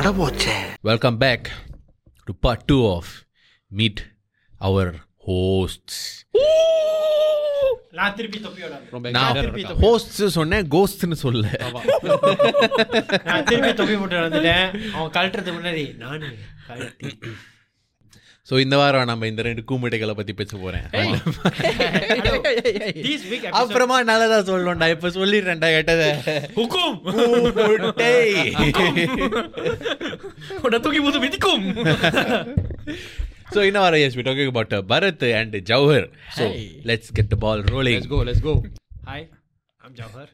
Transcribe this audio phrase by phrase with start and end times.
[0.00, 0.52] அடபோச்சே.
[0.80, 1.46] Welcome back
[2.26, 3.10] to part two of
[3.70, 4.00] meet
[4.60, 4.90] our
[5.26, 6.00] hosts
[9.10, 9.34] நான்
[9.80, 11.44] host சொன்னேன் கோஸ்ட்னு சொல்ல
[13.24, 13.72] நான் திருப்பி
[18.49, 20.85] ஸோ இந்த வாரம் நம்ம இந்த ரெண்டு கூமிட்டைகளை பத்தி பேச போறேன்
[23.05, 26.03] This week episode- அப்புறமா நல்லதா சொல்லணும்டா இப்ப சொல்லிடுறேன்டா கேட்டத
[26.57, 26.95] ஹுக்கும்
[27.55, 28.11] கூமுட்டை.
[30.79, 31.65] தூக்கி போது மிதிக்கும்
[33.51, 36.03] So in our yes, we're talking about uh, Bharat and Jawhar.
[36.37, 36.45] So
[36.83, 37.97] let's get the ball rolling.
[37.97, 38.53] Let's go let's go
[39.09, 39.25] hi
[39.81, 40.31] I'm Jawahar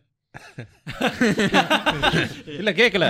[2.54, 3.04] இல்ல கேக்கல.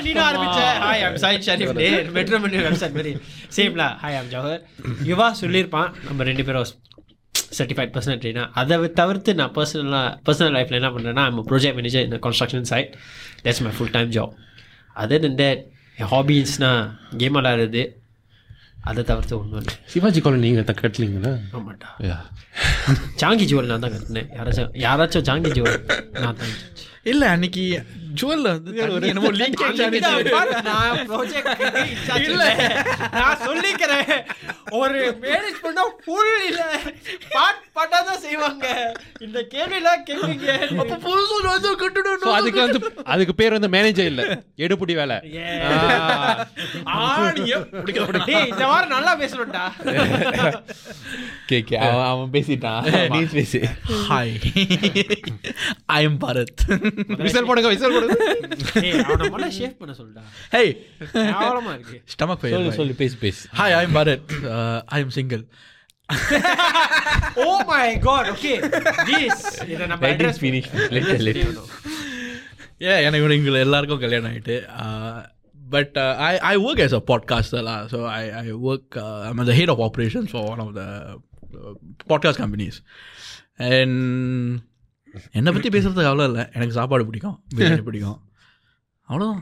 [0.00, 0.60] நீனும் ஆரம்பிச்ச?
[0.82, 3.12] ஹாய் ஐம் சாயித் ஷரீஃப் டே மெட்ரோ மணி வெப்சைட் மாதிரி.
[3.56, 4.62] சேம்ல ஹாய் ஐம் ஜவஹர்
[5.04, 6.68] யுவா சொல்லியிருப்பான் நம்ம ரெண்டு பேரும்
[7.58, 8.20] சர்டிஃபைட் பர்சனல்
[8.54, 12.90] அதை தவிர்த்து நான் பர்சனலாக பர்சனல் லைஃப்பில் என்ன பண்ணுறேன்னா ஐம் ப்ராஜெக்ட் மேனேஜர் இந்த construction site
[13.42, 14.34] that's my full time job
[14.96, 15.62] other than that
[15.98, 16.82] என் ஹாபீஸ்னால்
[17.16, 17.82] கேம் விளாடுறது
[18.82, 19.74] அதை தவிர்த்து ஒன்றும் இல்லை.
[19.86, 21.88] சிவாஜி காலனி நீங்க த- கட்டலீங்களா ஆமாட்டா
[23.18, 25.70] जांगी जीवन लांदा करने यार अच्छा यार अच्छा जांगी जीवन
[26.20, 26.44] लांदा
[27.06, 27.82] இல்ல அன்னைக்கு
[28.20, 28.72] ஜுவல்ல வந்து
[29.08, 29.80] என்னமோ லீக்கேஜ்
[32.24, 32.44] இல்ல.
[33.14, 34.10] நான் சொல்லிக்கிறேன்.
[34.72, 36.62] ஒரு மேரேஜ் பண்ணா ஃபுல் இல்ல.
[37.30, 38.94] பாட் பாட்டா தான் செய்வாங்க.
[39.20, 40.76] இந்த கேள்விலாம் கேட்பீங்க.
[40.76, 44.42] அப்ப புதுசு ரோஜா கட்டணும் அதுக்கு வந்து அதுக்கு பேர் வந்து மேனேஜர் இல்ல.
[44.58, 45.16] எடுப்புடி வேலை.
[48.44, 49.66] இந்த வாரம் நல்லா பேசணும்டா.
[51.52, 51.78] okay.
[51.84, 52.84] அவன் அவன் பேசிட்டான்.
[53.12, 53.58] நீ பேசி.
[54.10, 54.30] Hi
[55.92, 56.60] I am Bharat
[57.21, 58.15] whistle போடுங்க விசல் போடுங்க
[58.75, 60.23] டேய் அவன முதல்ல ஷேவ் பண்ண சொல்லுடா
[60.53, 60.63] ஹே
[61.35, 64.33] கேவலமா இருக்கு ஸ்டமக் சொல்லு பெயின் சொல்லு பேசி பேசி hi I am Bharat
[64.91, 65.43] I am single
[67.41, 68.53] oh my god okay
[69.09, 70.67] this இத நம்ம Let it address finish.
[70.91, 71.47] Let it- let it.
[72.81, 74.55] ஏ எனக்கு இவங்க இவங்க எல்லாருக்கும் கல்யாணம் ஆகிட்டு
[75.69, 78.95] but I I work as a podcaster law so I I work
[79.27, 80.83] I'm the head of operations for one of the
[82.09, 82.77] podcast companies
[83.71, 83.99] and
[85.32, 86.44] என்னை பற்றி பேசுறதுக்கு அவ்வளோ இல்லை.
[86.52, 87.38] எனக்கு சாப்பாடு பிடிக்கும்.
[87.56, 88.18] பிரியாணி பிடிக்கும்.
[89.08, 89.40] அவ்வளோதான்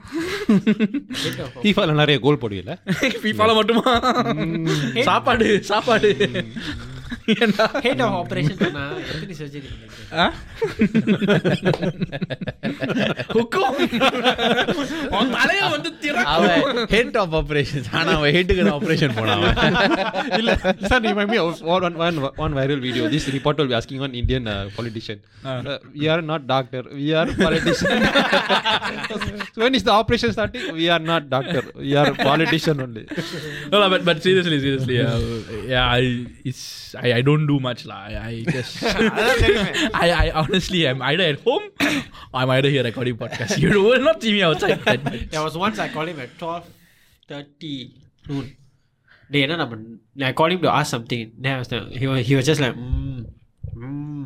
[1.62, 2.74] ஃபீஃபால நிறைய கோல் போடுவீல
[3.22, 3.92] ஃபீஃபால மட்டுமா?
[5.02, 6.10] சாப்பாடு சாப்பாடு.
[7.85, 10.25] ஹெட் ஆஃப் ஆபரேஷன் பண்ணா எத்தனை சர்ஜரி பண்ணிருக்கேன் ஆ?
[13.35, 13.77] ஹுக்கும்
[15.19, 19.43] உன் தலைய வந்து திறக்கும் அவன் ஹெட் ஆஃப் ஆபரேஷன் ஆனா அவன் ஹெட்டுக்கு ஆபரேஷன் போனான்
[20.39, 20.51] இல்ல
[20.89, 21.39] சார் நீ மைமி
[21.75, 25.59] one one one viral video this report will be asking one Indian uh, politician uh,
[25.95, 27.91] we are not doctor we are politician
[29.07, 29.15] so
[29.57, 33.05] when is the operation starting we are not doctor we are politician only
[33.65, 35.19] No, no, but but seriously, seriously, uh,
[35.67, 36.03] yeah, I
[36.43, 36.61] it's
[36.97, 38.05] I, I don't do much lah.
[38.05, 41.69] I, I just I, I honestly am either at home
[42.33, 43.57] or I'm either here recording podcast.
[43.57, 44.79] You will not see me outside.
[44.85, 45.29] That much.
[45.29, 47.73] There was once I called him at 12.30
[48.29, 48.45] noon.
[49.33, 49.75] டேய் என்ன நம்ம
[50.29, 51.21] I called him to ask something.
[51.43, 53.21] Then I was like, he was, he was just like, mm,
[53.83, 54.25] mm.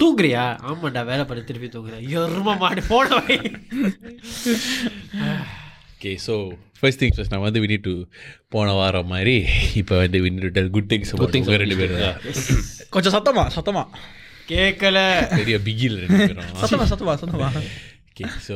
[0.00, 3.36] தூங்குறியா ஆமாண்டா வேலை பண்ண திருப்பி தூங்குறேன் எரும மாடு போன வை
[6.01, 6.35] okay so
[6.77, 7.91] first things first நான் வந்து வி டு
[8.53, 9.35] போன வாரம் மாதிரி
[9.81, 11.93] இப்போ வந்து we do tell good things good things ரெண்டு பேர்
[12.95, 13.83] கொஞ்சம் சத்தமா சத்தமா.
[14.51, 14.97] கேட்கல
[15.39, 16.49] பெரிய பிகில் ரெண்டு பேரும்.
[16.61, 17.49] சத்தமா சத்தமா சத்தமா.
[18.11, 18.55] ஓகே ஸோ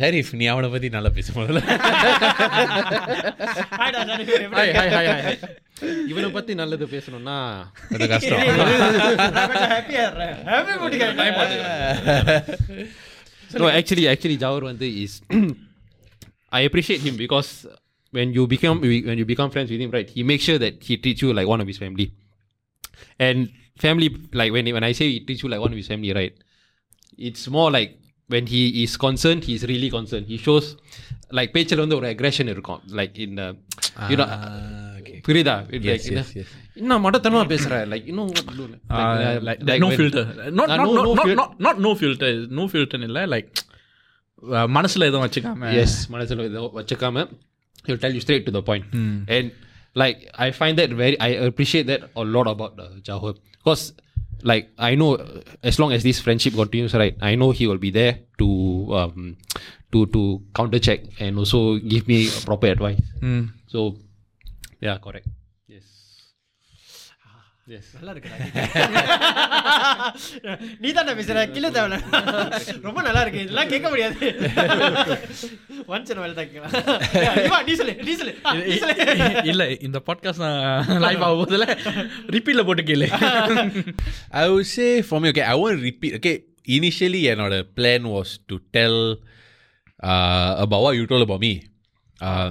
[0.00, 1.60] ஷரீஃப் நீ அவனை பற்றி நல்லா பேச முதல்ல.
[6.12, 7.36] இவனை பற்றி நல்லது பேசணும்னா
[7.92, 8.42] கொஞ்சம் கஷ்டம்
[13.78, 15.20] ஆக்சுவலி ஆக்சுவலி ஜவர் வந்து is
[16.59, 17.49] I appreciate him because
[18.17, 18.77] when you become
[19.09, 21.47] when you become friends with him right he makes sure that he treats you like
[21.47, 22.07] one of his family
[23.27, 23.37] and
[23.85, 24.09] family
[24.39, 26.33] like when when I say he treats you like one of his family right
[27.29, 27.91] it's more like
[28.33, 30.67] when he is concerned he's really concerned he shows
[31.37, 33.47] like பேச்சில் வந்து ஒரு aggression இருக்கும் like in the
[34.11, 34.27] you know
[35.27, 36.49] புரியுதா It Yes, like, yes, yes.
[36.79, 38.29] இன்னும் மடத்தனமா பேசுற like இன்னும்
[38.99, 40.23] Uh, like, like no when- filter.
[40.59, 42.29] Not, Uh, not, no- not, no not, fil- not, not no filter.
[42.59, 43.74] No filter இல்ல like uh,
[44.75, 47.25] மனசுல எதுவும் வச்சுக்காம yes மனசுல இதை வச்சுக்காம
[47.85, 48.85] he'll tell you straight to the point
[49.35, 49.45] and
[50.01, 53.83] like i find that very i appreciate that a lot about uh, Jahor because
[54.51, 55.25] like i know uh,
[55.69, 58.47] as long as this friendship continues right i know he will be there to
[58.99, 59.17] um
[59.93, 60.21] to to
[60.59, 61.59] counter check and also
[61.93, 62.19] give me
[62.49, 63.43] proper advice Mm.
[63.73, 63.79] so
[64.87, 65.44] yeah correct yes yes
[67.95, 68.37] நல்லா இருக்குடா
[70.81, 71.97] நீ தானே பேசுற kilo தேவையில்ல
[72.87, 74.15] ரொம்ப நல்லா இருக்கு இதெல்லாம் கேட்க முடியாது
[75.91, 78.95] ஒன்ஸ் வேலை தான் கேட்கலாம் நீ சொல்லு நீ சொல்லு ஆ, நீ சொல்லு
[79.51, 81.67] இல்ல இந்த பாட்காஸ்ட் நான் லைவ் ஆகும் போதுல
[82.35, 83.09] ரிப்பீட்ல போட்டு கேளு
[84.33, 86.13] I would say for me, okay, I won't repeat.
[86.15, 86.35] Okay,
[86.71, 88.97] initially, என்னோட plan was to tell
[90.03, 91.53] uh, about what you told about me.
[92.19, 92.49] Uh,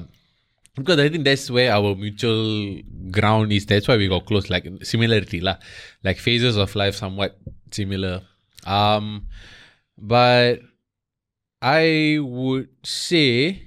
[0.75, 2.79] because I think that's where our mutual
[3.11, 3.65] ground is.
[3.65, 5.57] That's why we got close, like similarity, lah.
[6.03, 7.39] Like phases of life, somewhat
[7.71, 8.21] similar.
[8.65, 9.27] Um,
[9.97, 10.59] but
[11.61, 13.63] I would say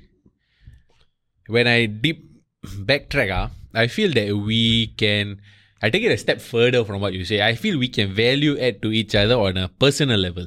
[1.47, 2.29] when I deep
[2.65, 5.41] backtrack, ah, I feel that we can.
[5.81, 7.41] I take it a step further from what you say.
[7.41, 10.47] I feel we can value add to each other on a personal level.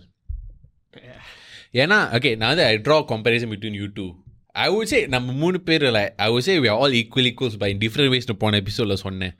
[1.71, 1.85] Yeah.
[1.85, 4.15] Now, okay, now that I draw a comparison between you two,
[4.56, 7.68] I would சே நம்ம மூணு பேர் like I would say we all equal equals by
[7.82, 9.34] different வேஸ்னு போன எபிசோடில் சொன்னேன்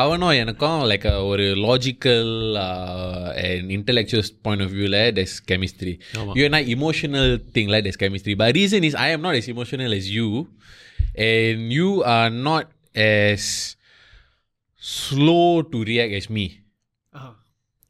[0.00, 2.30] அவனும் எனக்கும் like ஒரு logical
[3.42, 5.94] and intellectual point of வியூவில் டெஸ் கெமிஸ்ட்ரி
[6.34, 10.10] யூ என்ன emotional திங்ல டெஸ் chemistry but reason is I am not S emotional S
[10.12, 10.28] you
[11.28, 12.70] and you are not
[13.08, 13.50] S
[14.82, 15.40] slow
[15.72, 16.46] to react S me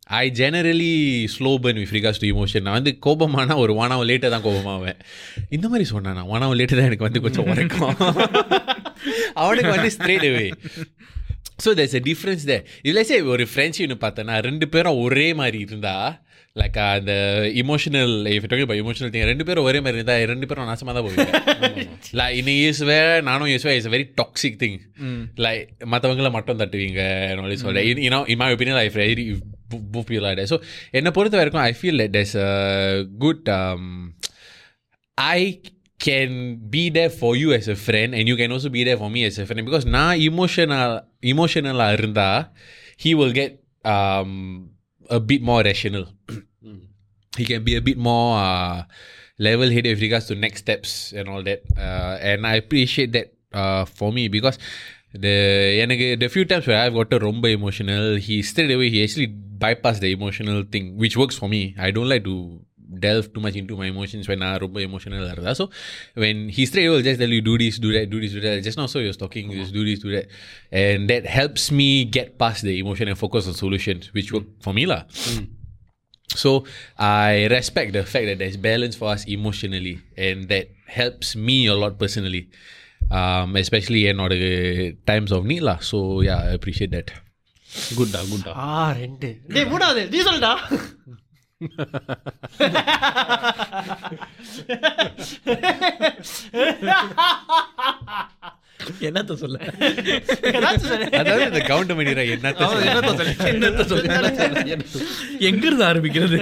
[0.08, 0.92] I generally
[1.34, 5.00] slow burn with regards to emotion நான் வந்து கோபமானா ஒரு one hour லேட்டாக தான் கோபமாவேன்.
[5.50, 6.22] இந்த மாதிரி சொன்னான்?
[6.34, 7.96] One hour late தான் எனக்கு வந்து கொஞ்சம் உரைக்கும்
[9.44, 10.46] அவனுக்கு வந்து straight away
[11.64, 12.58] so there's a difference தே
[12.88, 15.96] இதில் சே ஒரு ஃப்ரெண்ட்ஷிப்னு பார்த்தேன்னா ரெண்டு பேரும் ஒரே மாதிரி இருந்தா
[16.56, 17.14] லைக் அந்த
[17.62, 21.06] emotional if talking by emotional thing ரெண்டு பேரும் ஒரே மாதிரி இருந்தால் ரெண்டு பேரும் நாசமாக தான்
[21.08, 21.28] போவீங்க.
[22.20, 22.98] லைக் இன்னும் யூஸ்வே
[23.30, 24.78] நானும் usually is very toxic thing
[25.46, 25.64] like
[25.94, 27.04] மற்றவங்கள மட்டும் தட்டுவீங்க
[27.64, 29.26] சொல்ல you know in my opinion very
[29.95, 30.49] both people like that.
[30.53, 30.59] So
[30.99, 32.51] என்னை பொறுத்த வரைக்கும் I feel that there's a
[33.25, 33.85] good um,
[35.37, 35.61] I
[36.07, 36.31] can
[36.75, 39.21] be there for you as a friend and you can also be there for me
[39.25, 40.93] as a friend because நான் emotional
[41.33, 42.31] emotional இருந்தா
[43.05, 43.53] he will get
[43.95, 44.33] um,
[45.19, 46.07] a bit more rational
[47.41, 48.79] he can be a bit more uh,
[49.49, 53.29] level headed with regards to next steps and all that uh, and I appreciate that
[53.61, 54.59] uh, for me because
[55.25, 55.37] the
[55.85, 59.31] எனக்கு the few times where I've got ரொம்ப emotional he straight away he actually
[59.65, 62.37] bypass the emotional thing which works for me I don't like to
[63.05, 65.65] delve too much into my emotions when நான் ரொம்ப emotional இருந்தா so
[66.23, 68.43] when he straight away will just tell you do this do that do this do
[68.47, 70.27] that just now so he was talking just do this do that
[70.83, 74.75] and that helps me get past the emotion and focus on solutions which work for
[74.79, 75.03] me lah
[76.43, 76.51] so
[76.99, 80.69] I respect the fact that there's balance for us emotionally and that
[81.01, 82.45] helps me a lot personally
[83.19, 84.35] um, especially என்னோட
[85.11, 85.99] times of need lah so
[86.29, 87.11] yeah I appreciate that
[87.99, 88.71] குட்டா குட்டா ஆ
[89.03, 90.53] ரெண்டு டேய் மூணாவது நீ சொல்டா
[99.07, 99.57] என்னத்த சொல்ல
[100.51, 101.07] ஏதாச்சும் சொல்லு.
[101.19, 102.69] அதாவது இந்த கவுண்ட் பண்ணிடுற என்னத்த
[103.53, 104.17] என்னத்த சொல்ல
[105.49, 106.39] எங்க இருந்து ஆரம்பிக்கிறது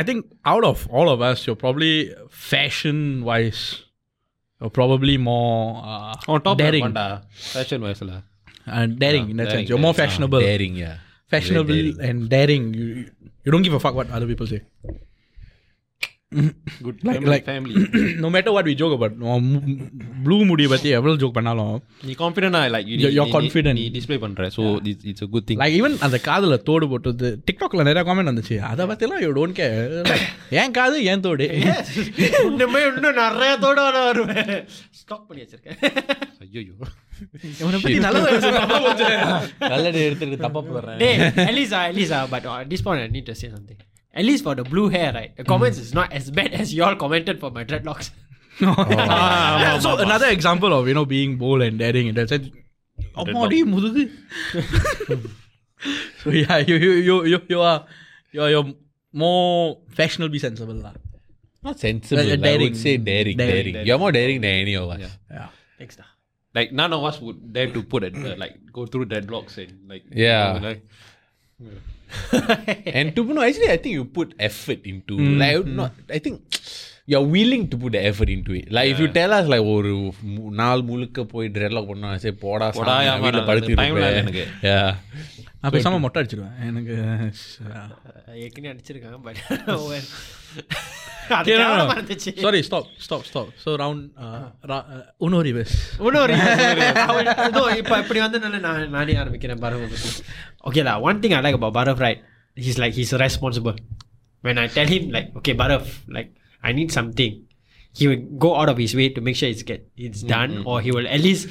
[0.00, 1.92] I think out of all of us you probably
[2.44, 3.64] fashion wise
[4.61, 6.95] or probably more uh, on top daring.
[6.95, 9.69] Uh, fashion wise, And uh, daring yeah, in that daring, sense.
[9.69, 10.39] You're more fashionable.
[10.39, 10.97] daring, yeah.
[11.29, 12.01] Fashionable daring.
[12.01, 12.73] and daring.
[12.73, 13.09] You
[13.43, 14.61] you don't give a fuck what other people say.
[16.85, 17.75] Good like like family
[18.23, 19.15] no matter what we joke about
[20.25, 21.75] blue முடி பத்தி எவ்வளவு joke பண்ணாலும்
[22.07, 24.49] நீ confident like you are confident நீ display பண்ற.
[24.57, 24.63] So
[25.11, 25.59] it's a good thing.
[25.63, 28.57] Like even அந்த காதுல தோடு போட்டது டிக்டாக்ல நிறைய காமெண்ட் வந்துச்சு.
[28.71, 30.11] அத பத்தி எல்லாம் யூ டோன்ட் கேர்
[30.61, 31.47] ஏன் காது ஏன் தோடு?
[32.49, 34.53] இன்னுமே இன்னும் நிறைய தோடு வர வருவேன்
[35.01, 35.79] ஸ்டாக் பண்ணி வச்சிருக்கேன்.
[36.45, 36.61] ஐயோ
[37.59, 40.97] இவனை நல்லது எடுத்துட்டு தப்பா போடுறேன்.
[41.01, 43.81] டேய் Elisha Elisha but டிஸ்பான் need to say something
[44.14, 45.36] at this point I need to say something at least for the blue hair right
[45.36, 48.10] the comments is not as bad as y'all commented for my dreadlocks
[48.60, 52.48] yeah, so another example of you know being bold and daring in that sense
[53.20, 54.02] அம்மாடி முதுகு
[56.22, 57.78] so yeah you you you you, you are
[58.34, 58.68] you are you're
[59.22, 60.92] more fashionably sensible lah
[61.66, 62.60] not sensible Uh, I daring.
[62.64, 63.72] would say daring Daring.
[63.74, 65.00] daring you're more daring than any of us
[65.38, 65.48] yeah
[65.78, 66.06] thanks da.
[66.58, 69.72] like none of us would dare to put it uh, like go through dreadlocks and
[69.92, 70.46] like Yeah.
[70.54, 70.82] you know, like
[72.85, 75.75] and to know actually I think you put effort into like mm-hmm.
[75.75, 76.41] not I think
[77.08, 79.92] you're willing to put the effort into it like if you tell us like ஒரு
[80.30, 83.72] மு- நாள் முழுக்க போய் ட்ரெட்லாக் பண்ணா சரி போடா போடா, சாமி, நான் ஆமா, வீட்டுல நான் படுத்து
[83.74, 84.44] time இல்ல இருப்பேன் எனக்கு.
[84.68, 84.90] yeah
[85.62, 86.94] நான் பேசாம மொட்டை அடிச்சிருவேன் எனக்கு
[88.44, 89.40] ஏற்கனவே அடிச்சிருக்காங்க பட்
[91.30, 94.04] அது கேவலமா இருந்துச்சு sorry stop stop stop so round
[95.26, 96.36] உன்னோரி பெஸ் இன்னொரு
[97.48, 100.10] இதோ இப்போ இப்படி வந்து நல்ல நான் நானே ஆரம்பிக்கிறேன் பரவ பற்றி
[100.64, 102.22] okay law one thing I like about Parav right
[102.56, 103.78] he's like he's responsible
[104.44, 106.28] when I tell him like okay Barav like
[106.65, 107.45] I need something.
[107.93, 110.51] He will go out of his way to make sure it's get it's mm, done
[110.51, 110.95] mm, or he mm.
[110.95, 111.47] will at least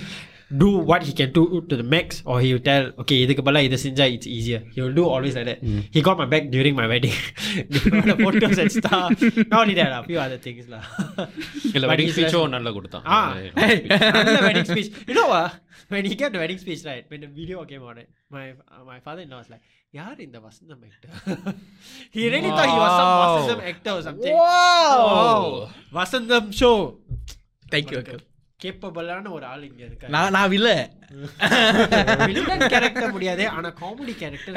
[0.62, 3.62] do what he can do to the max or he will tell okay இதுக்கு பதிலா
[3.68, 5.60] இதை செஞ்சா it's easier he will do always like that
[5.96, 7.18] he got my back during my wedding
[8.10, 9.10] the photos and stuff
[9.52, 10.82] not only that a few other things lah
[11.76, 13.26] இல்ல But wedding he's ஸ்பீச்சும் நல்லா கொடுத்தான் Ah.
[14.28, 15.52] நல்ல wedding speech you know what
[15.94, 18.82] when he gave the wedding speech right when the video came out right, my uh,
[18.92, 19.66] my father-in-law was like
[20.00, 21.12] யார் இந்த வசந்தம் actor
[22.16, 23.22] he really thought he was some Wow.
[23.28, 25.46] Vasantham actor or something Wow.
[26.00, 26.72] Vasantham show
[27.74, 28.02] Thank you.
[28.63, 30.13] கேப்பபிளான ஒரு ஆள் இங்க இருக்காரு.
[30.15, 30.69] நான் நான் வில்ல.
[32.29, 34.57] Villain character முடியாது ஆனா காமெடி கேரக்டர்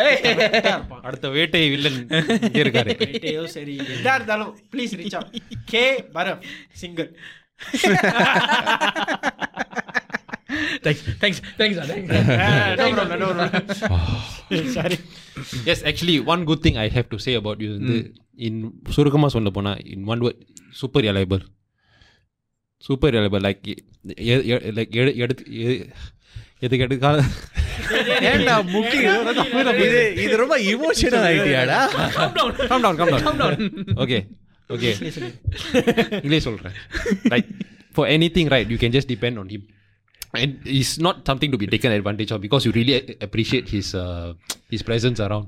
[0.69, 1.03] இருப்பான்.
[1.07, 1.99] அடுத்த வேட்டை வில்லன்
[2.47, 2.93] இங்க இருக்காரு.
[3.01, 5.35] வேட்டையோ சரி எதா இருந்தாலும் ப்ளீஸ் ரீச் அவுட்
[5.73, 5.83] கே
[6.15, 6.45] பரப்
[6.83, 7.09] single
[10.85, 11.79] thanks thanks thanks
[14.77, 14.97] sorry
[15.71, 17.97] yes actually one good thing I have to say about you வந்து
[18.47, 18.59] இன்
[18.97, 20.43] சுருக்கமாக சொல்ல போனால் in one word
[20.81, 21.43] super reliable
[22.84, 23.66] super reliable like
[24.78, 24.94] like
[25.24, 25.82] எடுத்து எ-
[26.66, 27.20] எதுக்கு எடுக்காத
[28.30, 29.28] ஏன்டா முக்கியம்
[29.86, 31.78] இது இது ரொம்ப emotional ஆயிட்டியாடா
[32.70, 33.54] calm down calm down calm down
[34.04, 34.20] okay
[34.70, 34.92] okay
[36.18, 36.76] English சொல்கிறேன்
[37.32, 37.48] like
[37.94, 39.66] for anything right you can just depend on him
[40.34, 43.88] and it's not something to be taken advantage of because you really a- appreciate his
[43.96, 44.28] uh,
[44.70, 45.46] his presence around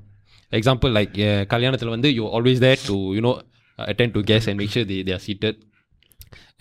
[0.53, 3.33] example like uh, கல்யாணத்தில் வந்து you're always there to you know
[3.79, 5.55] uh, attend to guests and make sure they, they are seated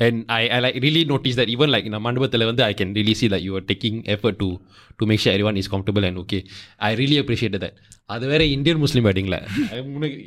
[0.05, 2.89] and I, I like really noticed that even like in a மண்டபத்தில் வந்து I can
[2.97, 4.47] really see that you are taking effort to
[5.00, 6.41] to make sure everyone is comfortable and okay
[6.89, 7.75] I really appreciated that
[8.13, 9.38] அது வேற Indian Muslim வெட்டிங்ல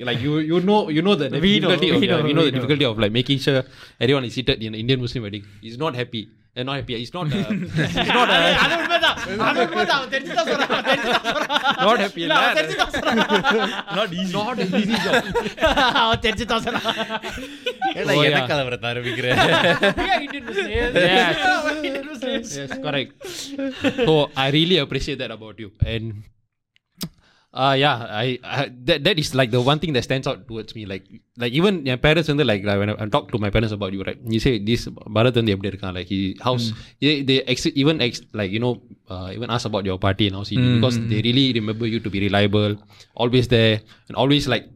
[0.09, 2.37] like you you know you know the We know, difficulty of, we know, yeah, you
[2.39, 2.57] know we the know.
[2.59, 3.61] difficulty of like making sure
[4.05, 6.23] everyone is seated in an Indian Muslim wedding is not happy
[6.59, 7.41] and not happy it's not uh,
[7.95, 9.17] it's not uh, அது உண்மைதான்
[9.49, 11.51] அது உண்மைதான் அவன் தெரிஞ்சுதான் சொல்றான் அவன் தெரிஞ்சுதான் சொல்றான்
[11.87, 13.19] not happy இல்ல, அவன் தெரிஞ்சுதான் சொல்றான்
[13.99, 15.19] not easy not an easy job
[16.05, 16.89] அவன் தெரிஞ்சுதான் சொல்றான்
[17.97, 18.49] ஏன்டா Oh, என்ன yeah.
[18.53, 19.29] கலவரத்தை ஆரம்பிக்கிற
[20.01, 20.73] We are Indian Muslims.
[20.77, 20.97] Yes.
[20.97, 21.05] We
[21.51, 22.49] are Indian Muslims.
[22.61, 23.13] yes correct
[24.09, 26.07] so I really appreciate that about you and
[27.54, 30.74] uh yeah, I, I, that that is like the one thing that stands out towards
[30.74, 30.86] me.
[30.86, 31.04] Like
[31.36, 33.92] like even my parents and like, like when I, I, talk to my parents about
[33.92, 34.18] you, right?
[34.26, 36.78] You say this Bharath and the like he house mm.
[37.02, 40.36] they, they ex- even ex- like you know uh, even ask about your party and
[40.38, 40.76] how mm.
[40.76, 42.78] because they really remember you to be reliable,
[43.16, 44.70] always there, and always like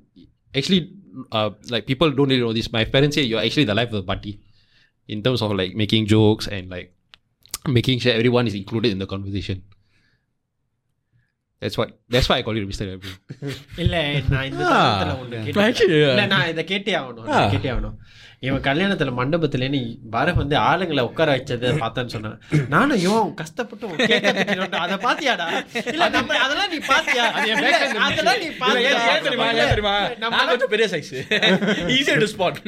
[0.53, 0.91] actually
[1.31, 2.71] uh like people don't really know this.
[2.73, 4.41] My parents say you're actually the life of the party,
[5.07, 6.93] in terms of like making jokes and like
[7.67, 9.63] making sure everyone is included in the conversation.
[16.27, 17.93] நான் இந்த கேட்டே ஆகணும் கேட்டே ஆகணும்.
[18.39, 22.41] இவன் கல்யாணத்துல மண்டபத்துல நீ வர வந்து ஆளுங்களை உட்கார வச்சதை பார்த்தேன்னு சொன்னான்.
[22.69, 23.87] நானும் இவன் கஷ்டப்பட்டு
[24.77, 25.63] அதை பாத்தியாடா
[26.39, 27.23] அதெல்லாம் நீ பாத்தியா
[30.67, 31.13] பெரிய சைஸ்
[31.87, 32.61] ஈஸியா டு பாரு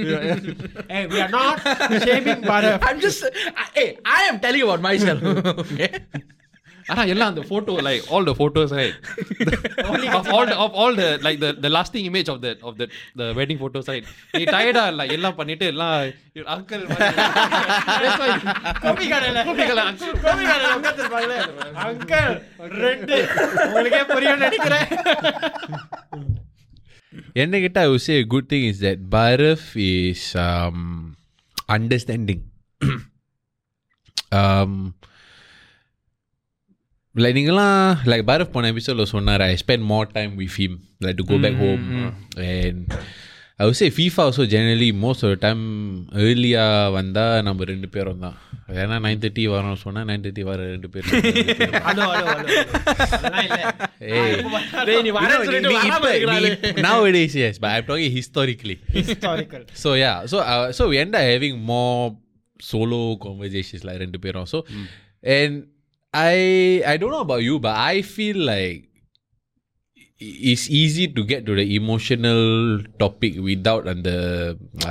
[2.68, 3.26] ஐ அம் ஜஸ்ட்
[3.74, 4.40] ஏய் ஐ அம்
[6.93, 8.95] ஆனா எல்லாம் அந்த photo like all the photos right
[10.19, 12.87] of all the, of all the like the the lasting image of the of the
[13.21, 14.05] the wedding photos right
[14.39, 15.95] நீ டயர்டா like எல்லாம் பண்ணிட்டு எல்லாம்
[16.57, 16.85] அங்கிள்
[18.85, 21.39] கோபி கடையில கோபி கடையில உட்கார்ந்திருப்பாங்களே.
[21.87, 22.35] Uncle,
[22.85, 23.19] ரெண்டு
[23.67, 24.89] உங்களுக்கே புரியும் நினைக்கிறேன்
[27.45, 28.99] என்ன கிட்ட I would say a good thing is that
[37.24, 40.74] like நீங்களாம்:neengalam like bharath போன:pona episode lah சொன்னார்:sonnaar I spend more time with him
[41.06, 41.86] like to go back home.
[42.56, 42.80] And
[43.60, 45.62] I would say FIFA also generally most of the time
[46.24, 48.36] early ah வந்தா நம்ம ரெண்டு பேரும் தான்.
[48.82, 51.14] ஏன்னா nine thirty வரோம் சொன்னா நைன் தேர்ட்டி வர ரெண்டு பேரும்
[56.88, 58.78] nowadays yes but I'm talking historically.
[59.00, 59.64] Historical.
[59.84, 62.04] So yeah so uh, so we end up having more
[62.72, 64.44] solo conversations like ரெண்டு பேரும்.
[64.46, 64.62] Also,
[65.38, 65.56] and
[66.14, 66.36] I
[66.86, 68.84] I don't know about you, but I feel like
[70.20, 72.44] it's easy to get to the emotional
[72.98, 74.10] topic without அந்த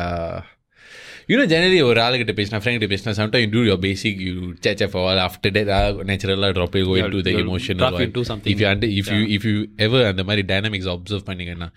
[0.01, 0.37] uh,
[1.31, 4.35] you know generally ஒரு ஆளுகிட்ட பேசினா friend கிட்ட பேசினா sometimes you do your basic you
[4.65, 7.35] chat chat for a while after that uh, naturally drop it go Yeah, into the
[7.45, 8.53] emotional drop into something.
[8.55, 9.57] if you under, if you if you
[9.87, 11.69] ever அந்த மாதிரி dynamics observe பண்ணீங்கன்னா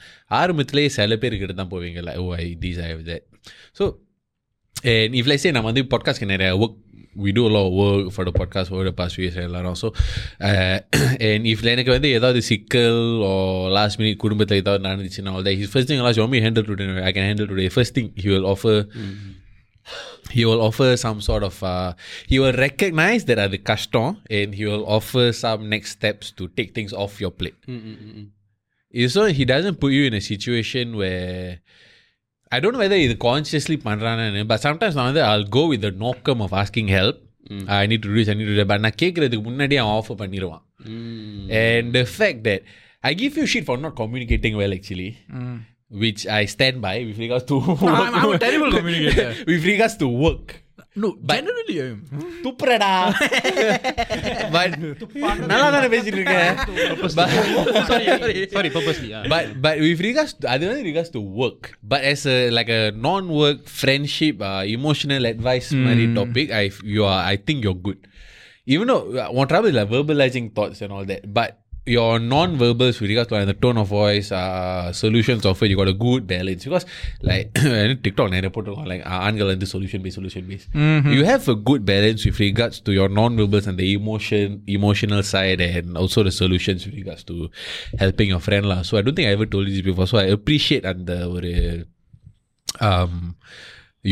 [0.41, 3.23] ஆரம்பத்திலேயே சில பேர் கிட்ட தான் போவீங்க like oh I this I have that
[3.79, 3.85] so
[4.93, 6.75] and if let's say நம்ம வந்து பாட்காஸ்ட்க்கு நிறைய work
[7.24, 9.78] we do a lot of work for the podcast over the past few years எல்லாரும்
[9.82, 9.88] so
[10.48, 10.76] uh,
[11.28, 13.40] and if எனக்கு வந்து ஏதாவது சிக்கல் or
[13.78, 16.46] last minute குடும்பத்தில் ஏதாவது நடந்துச்சுன்னா all that his first thing ask you want me to
[16.48, 18.76] handle today I can handle today first thing he will offer
[20.36, 21.90] he will offer some sort of uh,
[22.32, 26.70] he will recognize that அது கஷ்டம் and he will offer some next steps to take
[26.78, 27.60] things off your plate
[29.00, 31.38] It's so he doesn't put you in a situation where
[32.52, 35.92] I don't know whether இது consciously பண்றானு but sometimes நான் வந்து I'll go with the
[36.04, 37.16] நோக்கம் of asking help
[37.78, 39.96] I need to do this I need to do that but நான் கேட்கறதுக்கு முன்னாடி அவன்
[40.00, 40.64] offer பண்ணிடுவான்
[41.64, 42.60] and the fact that
[43.08, 45.10] I give you shit for not communicating well actually
[46.04, 47.56] which I stand by with regards to
[47.96, 49.28] I'm, I'm a terrible communicator.
[49.50, 50.46] with regards to work
[51.02, 51.98] No, generally I am.
[52.44, 52.90] துப்புறடா
[54.54, 54.70] but
[55.50, 56.52] நல்லா தானே பேசிட்டு இருக்கேன்
[57.18, 57.32] But-
[58.54, 59.10] Sorry, purposely.
[59.18, 59.22] ah.
[59.32, 61.60] but but with regards to அது வந்து regards to work
[61.92, 67.22] but as a like a non-work friendship uh, emotional advice மாதிரி topic I you are
[67.32, 68.00] I think you're good
[68.66, 71.50] even though uh, one trouble is like verbalizing thoughts and all that but
[71.88, 75.88] your non-verbals with regards to like, the tone of voice uh, solutions offered you got
[75.88, 76.86] a good balance because
[77.30, 77.48] like
[78.04, 80.68] TikTok நிறைய போட்டிருக்கோம் like uh, ஆண்கள் வந்து solution based solution based
[81.16, 84.46] you have a good balance with regards to your non-verbals and the emotion
[84.78, 87.36] emotional side and also the solutions with regards to
[88.04, 90.18] helping your friend lah so I don't think I ever told you this before so
[90.24, 91.52] I appreciate அந்த ஒரு
[92.88, 93.12] um,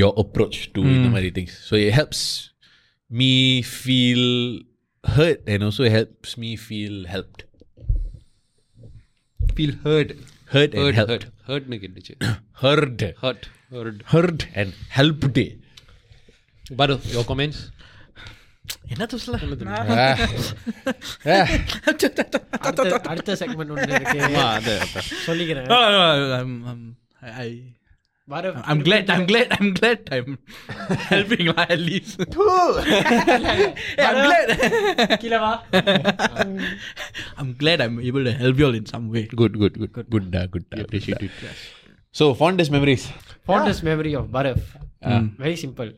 [0.01, 2.21] your approach to இந்த மாதிரி things so it helps
[3.21, 3.33] me
[3.85, 4.27] feel
[5.17, 7.41] hurt and also helps me feel helped
[9.57, 10.17] Feel heard.
[10.45, 11.25] hurt and Heard, helped heard.
[11.47, 12.15] Heardனு கேட்டுச்சு.
[12.53, 13.49] heard Hurt.
[13.71, 14.03] Heard.
[14.07, 15.39] heard and helped
[16.79, 17.57] Baru, your comments?
[18.89, 20.29] என்ன சொல்ல Ah.
[21.25, 21.47] Ah.
[21.85, 25.09] அடுத்த அடுத்த segment ஒன்று இருக்கு ஆமா, அது, அதான்.
[25.27, 25.67] சொல்லிக்கிறேன்
[28.28, 29.10] what a I'm glad.
[29.10, 29.48] I'm glad.
[29.56, 30.10] I'm glad.
[30.12, 30.38] I'm
[31.12, 32.20] helping lah at least.
[32.20, 32.36] I'm
[34.28, 34.48] glad.
[37.38, 39.24] I'm glad I'm able to help you all in some way.
[39.28, 39.58] Good.
[39.58, 39.80] Good.
[39.80, 39.94] Good.
[39.94, 40.10] Good.
[40.10, 40.32] Good.
[40.32, 41.32] Da, good uh, da, appreciate it.
[42.12, 43.08] So fondest memories.
[43.48, 44.60] Fondest memory of Baraf.
[45.40, 45.94] Very simple.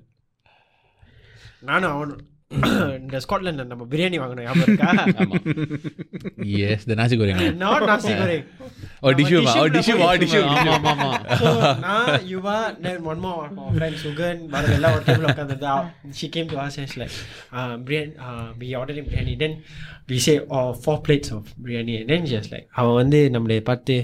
[1.63, 1.79] No.
[1.79, 2.17] No.
[2.99, 4.87] இந்த Scotland நம்ம பிரியாணி வாங்கணும் ஞாபகம் இருக்கா?
[6.67, 8.45] Yes the nasi goreng not Nazi கோரிங்
[9.03, 11.09] oh tissue oh tissue oh tissue ஆமா ஆமா ஆமா.
[11.85, 13.33] நான் யுவா நான் ஒன் மோ
[13.67, 15.75] ஃப்ரெண்ட் சுகன் வர எல்லாம் ஒரு table உட்கார்ந்ததா.
[16.19, 17.17] She came to us is like
[17.85, 18.11] biryani
[18.61, 19.55] we ordering biryani then
[20.09, 20.35] we say
[20.81, 23.97] four plates of biryani then just like அவன் வந்து நம்மளை பார்த்து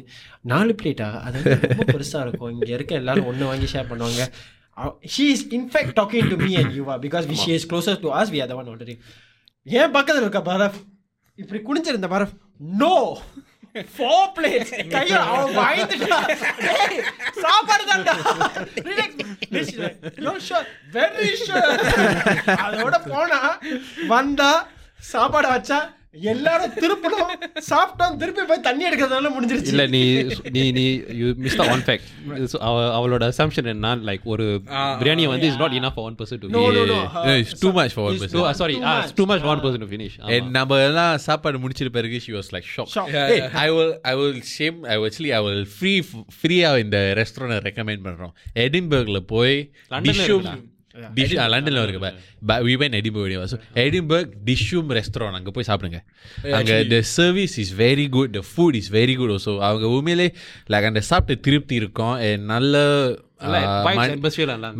[0.46, 2.52] நாலு பிளேட்டா அது ரொம்ப பெருசாக இருக்கும்.
[2.56, 4.24] இங்க இருக்க எல்லாரும் ஒன்று வாங்கி ஷேர் பண்ணுவாங்க.
[5.14, 8.32] She is in fact talking to me and யூவா because we she is closer to us
[8.34, 8.70] we are one
[9.68, 10.80] ஏன் பக்கத்தில் இருக்க பரஃப்
[11.40, 12.34] இப்படி குடிஞ்சிருந்த பரஃப்
[12.80, 12.96] நோ
[13.90, 16.28] ஃபோர் பிளேட் கையில அவன் பயந்துட்டான்
[17.42, 18.14] சாப்பாடு தான்டா.
[20.96, 21.74] வெரி ஷூர்
[22.66, 23.40] அதோட போனா
[24.08, 24.52] வந்தா
[25.12, 25.80] சாப்பாடு வச்சா
[26.32, 27.32] எல்லாரும் திருப்பணும்.
[27.70, 28.16] சாப்பிட்டோம்.
[28.22, 29.72] திருப்பி போய் தண்ணி எடுக்கிறதுனால முடிஞ்சிருச்சு.
[29.74, 30.02] இல்ல நீ
[30.56, 30.86] நீ நீ
[31.22, 32.08] you miss the one fact
[33.00, 34.46] அவளோட அசம்ஷன் என்ன லைக் ஒரு
[35.02, 37.00] பிரியாணி வந்து is not enough one person to no no no
[37.42, 40.18] it's too much for one person sorry it's too much one person to finish
[40.58, 43.18] நம்ம எல்லாம் சாப்பாடு முடிச்சிட்டு பிறகு she was like shock
[43.66, 45.94] I will I will shame I actually I will free
[46.40, 48.34] ஃப்ரீயா இந்த restaurant recommend பண்றோம்.
[48.66, 49.58] எடின்பர்க்ல போய்
[49.94, 50.64] London
[51.48, 52.12] லண்டன்ல ah, இருக்கு
[52.68, 56.00] we when Edinburgh so Edinburgh டிஷ்ஷும் restaurant அங்கே போய் சாப்பிடுங்க.
[56.58, 60.28] அங்கே the service is very good the food is very good so அவங்க உண்மையிலே
[60.70, 62.84] லைக் அந்த சாப்பிட்டு திருப்தி இருக்கும் நல்ல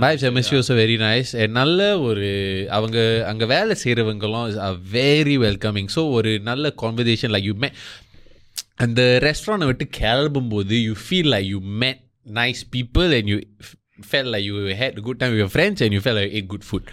[0.02, 2.28] வைப்ஸ் எம்எஸ்யூஸோ வெரி நைஸ் நல்ல ஒரு
[2.70, 2.98] அவங்க
[3.28, 7.70] அங்க வேலை செய்கிறவங்களும் வெரி வெல்கமிங் ஸோ ஒரு நல்ல கான்வர்சேஷன் லைக் யூ மே
[8.78, 11.92] அந்த ரெஸ்டாரண்ட்டை விட்டு கிளம்பும் போது you feel like you met
[12.34, 13.40] nice people and you
[14.00, 16.38] felt like you had a good time with your friends and you felt like you
[16.40, 16.84] ate good food.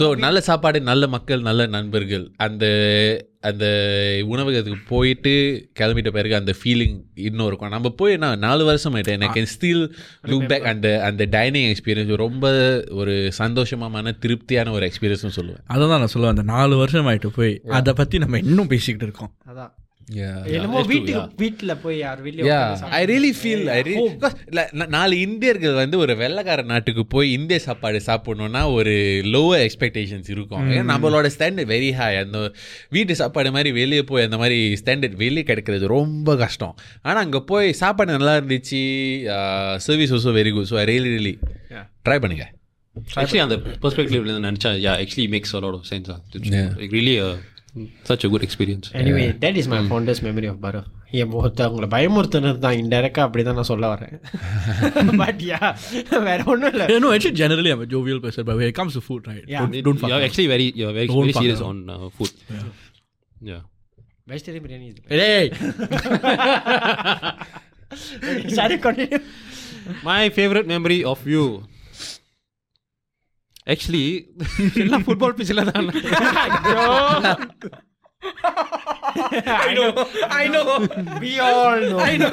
[0.00, 2.30] So நல்ல சாப்பாடு நல்ல மக்கள் நல்ல நண்பர்கள்.
[2.36, 2.64] அந்த
[3.40, 3.64] அந்த
[4.26, 5.32] உணவகத்துக்கு போயிட்டு
[5.80, 7.68] கிளம்பிட்ட பிறகு அந்த ஃபீலிங் இன்னும் இருக்கும்.
[7.68, 12.52] நம்ம போய் நான் நாலு வருஷம் ஆயிட்டேன் எனக்கு ஸ்டில் லுக் பேக் அந்த அந்த டைனிங் எக்ஸ்பீரியன்ஸ் ரொம்ப
[12.90, 15.62] ஒரு சந்தோஷமான திருப்தியான ஒரு எக்ஸ்பீரியன்ஸ்னு சொல்லுவேன்.
[15.68, 16.34] அதான் நான் சொல்லுவேன்.
[16.36, 19.34] அந்த நாலு வருஷம் ஆயிட்டு போய் அதை பத்தி நம்ம இன்னும் பேசிக்கிட்டு இருக்கோம்.
[19.50, 19.72] அதான்.
[20.06, 24.70] என்னமோ வீட்டுக்கு வீட்டுல போய் யார் வீட்லயும் Yeah, உட்கார்ந்து I really feel I really because like,
[24.72, 28.90] நா- நாலு இந்தியர்கள் வந்து ஒரு வெள்ளைக்கார நாட்டுக்கு போய் இந்திய சாப்பாடு சாப்பிடணும்னா ஒரு
[29.24, 30.70] லோவர் எக்ஸ்பெக்டேஷன்ஸ் இருக்கும்.
[30.70, 32.52] ஏன்னா நம்மளோட ஸ்டாண்டர்ட் வெரி ஹை அந்த
[32.90, 36.76] வீட்டு சாப்பாடு மாதிரி வெளியே போய் அந்த மாதிரி ஸ்டாண்டர்ட் வெளியே கிடைக்கிறது ரொம்ப கஷ்டம்.
[37.02, 38.82] ஆனால் அங்கே போய் சாப்பாடு நல்லா இருந்துச்சு.
[39.76, 41.34] Service also very good so I really really
[42.08, 42.52] try பண்ணுங்க.
[43.16, 46.68] ஆக்சுவலி அந்த பெர்ஸ்பெக்டிவ்ல நினைச்சா yeah actually makes a lot of sense Yeah.
[46.92, 47.14] Really
[48.09, 50.81] such a good experience anyway that is my fondest memory of பரோ
[51.21, 54.15] என் ஒருத்தவங்களை பயமுறுத்தினது தான் இன்டெரக்டா அப்படி தான் நான் சொல்ல வரேன்
[55.21, 55.59] பட் யா
[56.27, 58.95] வேற ஒன்றும் இல்லை Yeah, no, actually, generally, I'm a jovial person, but when it comes
[58.97, 59.45] to food, right?
[59.47, 59.61] Yeah.
[59.63, 60.27] Don't, don't fuck you're up.
[60.27, 61.89] actually very you're very, Don't very fuck serious around.
[61.91, 62.33] on uh, food
[63.51, 63.61] yeah
[64.27, 65.43] vegetarian biryani is Hey!
[68.23, 69.19] the- Sorry, continue.
[70.03, 71.43] my favorite memory of you
[73.67, 74.05] actually
[74.83, 75.89] எல்லாம் football பிச்சில் தான்
[79.59, 79.89] I know,
[80.31, 80.63] I know.
[81.21, 81.99] We all know.
[82.07, 82.31] I know.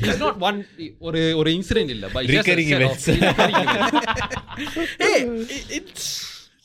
[0.00, 0.58] It's not one
[0.98, 3.04] ஒரு ஒரு incident இல்ல but Recurring events.
[5.02, 5.16] hey,
[5.56, 6.06] it- it's.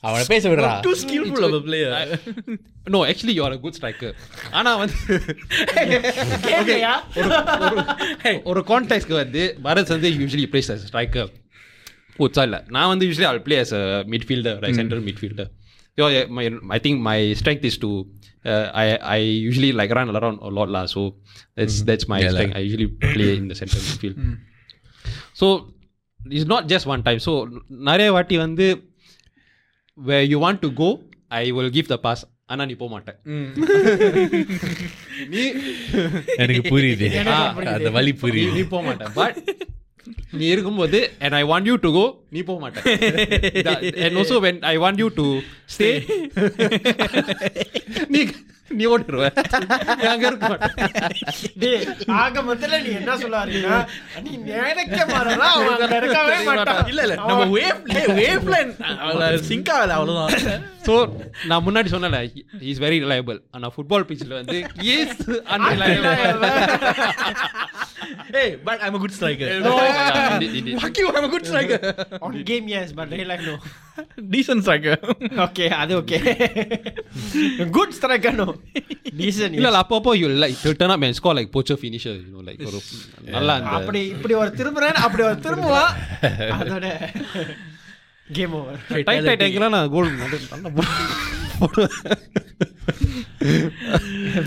[0.04, 1.90] அவனை பேச விடுறா Too skillful of a player.
[2.88, 4.12] No, actually, you are a good striker.
[4.52, 5.18] ஆனா வந்து
[6.48, 6.94] கேட்கலையா
[8.44, 11.30] ஒரு கான்டெக்ட்க்கு வந்து பரத் வந்து யூஸ்வலி பிளேஸ் அஸ் ஸ்ட்ரைக்கர்
[12.20, 15.50] புதுசா இல்லை நான் வந்து usually I play as a midfielder like central midfielder
[15.98, 16.06] so
[16.38, 16.44] my
[16.78, 17.90] I think my strength is to
[18.82, 21.02] I I usually like run around a lot lah so
[21.58, 22.38] that's that's my Yeah, lah.
[22.38, 24.18] strength I usually play in the central midfield
[25.42, 25.48] so
[26.20, 27.34] it's not just one time so
[27.90, 28.68] நிறைய வாட்டி வந்து
[29.98, 30.90] where you want to go
[31.42, 32.22] I will give the pass
[32.54, 33.18] ஆனா நீ போக மாட்டேன்
[35.34, 35.42] நீ
[36.44, 37.08] எனக்கு புரியுது
[37.74, 39.38] அந்த வலி நீ புரியுது நீ போக மாட்டேன் பட்
[40.31, 42.87] நீ இருக்கும்போது and I want you to go நீ போக மாட்டேன்
[44.05, 45.27] and when I want you to
[45.77, 45.89] stay
[48.09, 48.21] நீ
[48.71, 49.25] நீ ஓட்டுருவ
[50.09, 50.73] அங்க இருக்க மாட்டேன்.
[57.29, 57.81] நம்ம வேவ்
[59.43, 60.65] சிங்க் ஆகல அவ்வளவுதான்.
[60.88, 60.94] ஸோ
[61.52, 62.20] நான் முன்னாடி சொன்னல
[62.72, 64.60] இஸ் வெரி ரிலையபிள் ஆனா ஃபுட்பால் பிச்சில் வந்து
[64.96, 65.20] is
[65.56, 66.46] unreliable
[68.36, 69.48] hey but i'm a good striker
[70.84, 71.80] fuck you i'm a good striker
[72.26, 73.56] on game yes but real life no
[74.36, 74.96] decent striker
[75.46, 76.20] okay அது okay
[77.78, 78.48] good striker no
[79.22, 79.70] decent இல்ல yes.
[79.70, 82.80] இல்ல அப்பப்போ you like turn up and score like போச்சர் finisher you know like ஒரு
[83.36, 85.92] நல்லா அந்த அப்படி இப்படி ஒரு திரும்புறேன் அப்படி ஒரு திரும்புவான்
[86.60, 86.88] அதோட
[88.28, 90.70] கேம் ஓவர் டைட் டைட் ஆங்கிலாம் நான் கோல் நல்லா
[91.60, 91.96] போடுவேன்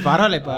[0.07, 0.55] பரவாயில்ல இப்ப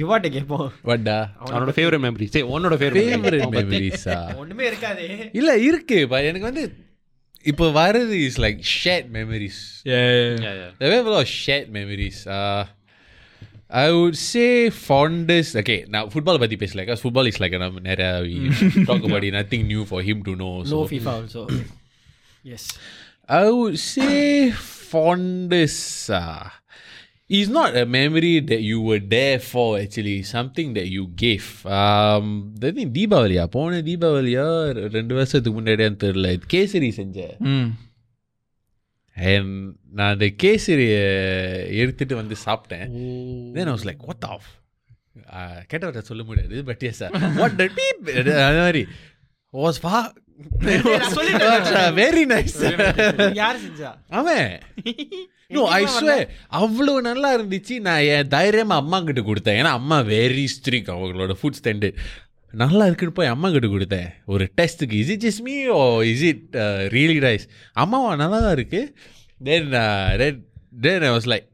[0.00, 5.06] யுவாட்ட கேட்போம் வட்டா அவனோட ஃபேவரட் மெமரி சரி உன்னோட ஃபேவரட் ஃபேவரட் மெமரிஸா ஒண்ணுமே இருக்காது
[5.40, 6.64] இல்ல இருக்கு but எனக்கு வந்து
[7.52, 10.70] இப்போ வரது is like shared memories yeah, yeah, Yeah, yeah.
[10.80, 12.18] There were a lot of shared memories.
[12.36, 12.62] Uh,
[13.82, 14.48] I would say
[14.88, 15.52] fondest.
[15.62, 18.34] Okay, now football பத்தி பேசல because football is like நம்ம நிறைய we
[18.90, 19.34] talk about it.
[19.40, 20.52] Nothing new for him to know.
[20.64, 21.42] No So FIFA also
[22.43, 22.65] yes
[23.29, 24.15] I would say
[24.51, 25.83] fondest.
[26.11, 26.47] Uh,
[27.29, 30.21] is not a memory that you were there for actually.
[30.29, 31.45] Something that you gave.
[31.77, 32.25] Um,
[32.61, 34.45] I think தீபாவளியா போன தீபாவளியா
[34.97, 37.69] ரெண்டு வருஷத்துக்கு முன்னாடியான்னு தெரியல கேசரி செஞ்சேன் Mm.
[39.17, 39.49] And
[39.97, 40.99] நான் அந்த கேசரியை
[41.81, 42.89] எடுத்துட்டு வந்து சாப்பிட்டேன்
[43.55, 44.51] Then I was like, what the f-
[45.37, 47.01] uh, கேட்டவர்கிட்ட சொல்ல முடியாது but yes
[47.39, 48.83] what the deep அது மாதிரி
[49.53, 49.95] வாஸ் ஃபா
[51.99, 52.57] வெரி நைஸ்
[53.41, 53.91] யார் செஞ்சா?
[54.19, 54.49] அவன்.
[55.55, 55.83] நோ ஐ
[56.61, 57.75] அவ்வளோ நல்லா இருந்துச்சு.
[57.87, 59.59] நான் என் தைரியமா அம்மா கிட்ட கொடுத்தேன்.
[59.61, 61.99] ஏன்னா அம்மா வெரி ஸ்ட்ரிக் அவங்களோட ஃபுட் ஸ்டாண்டர்ட்
[62.63, 64.09] நல்லா இருக்குன்னு போய் அம்மா கிட்ட கொடுத்தேன்.
[64.33, 65.79] ஒரு டெஸ்ட்டுக்கு is it just me oh
[66.13, 66.57] is it
[66.97, 67.47] really rice
[67.83, 68.81] அம்மாவா நல்லா தான் இருக்கு
[69.49, 69.69] then
[70.23, 70.41] then
[70.87, 71.47] then I was like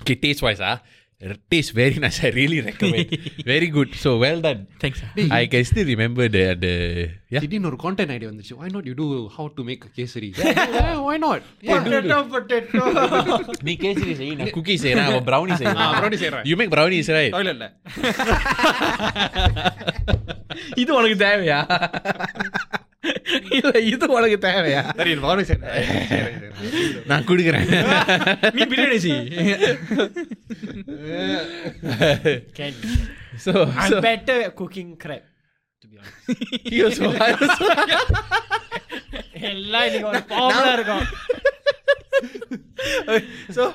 [0.00, 0.60] okay taste wise
[1.21, 3.11] ah taste very nice i really recommend
[3.45, 4.99] very good so well done thanks
[5.33, 6.73] i can still remember the the
[7.33, 10.29] yeah திடீர்னு ஒரு content idea வந்துச்சு why not you do how to make a kesari
[10.39, 10.59] yeah,
[11.05, 12.83] why not potato potato
[13.67, 16.45] நீ கேசரி செய் நான் cookie செய்றேன் அவன் brownie செய்றான் ஆ, brownie செய்றேன்.
[16.51, 17.67] you make brownies right டாய்லெட்ல
[20.75, 21.59] இது உனக்கு தேவையா
[23.57, 26.37] இல்ல இது உனக்கு தேவையா சரி brownie செய்றேன்
[27.11, 27.67] நான் குடுக்குறேன்
[28.57, 29.21] நீ பிரியாணி செய்
[32.59, 32.73] can
[33.45, 35.23] so I'm so better at cooking crab
[35.83, 36.19] to be honest
[36.71, 37.67] he also, I also
[39.49, 41.05] எல்லாம் இன்னைக்கு ஒரு பாவலா இருக்கும்
[43.56, 43.74] so,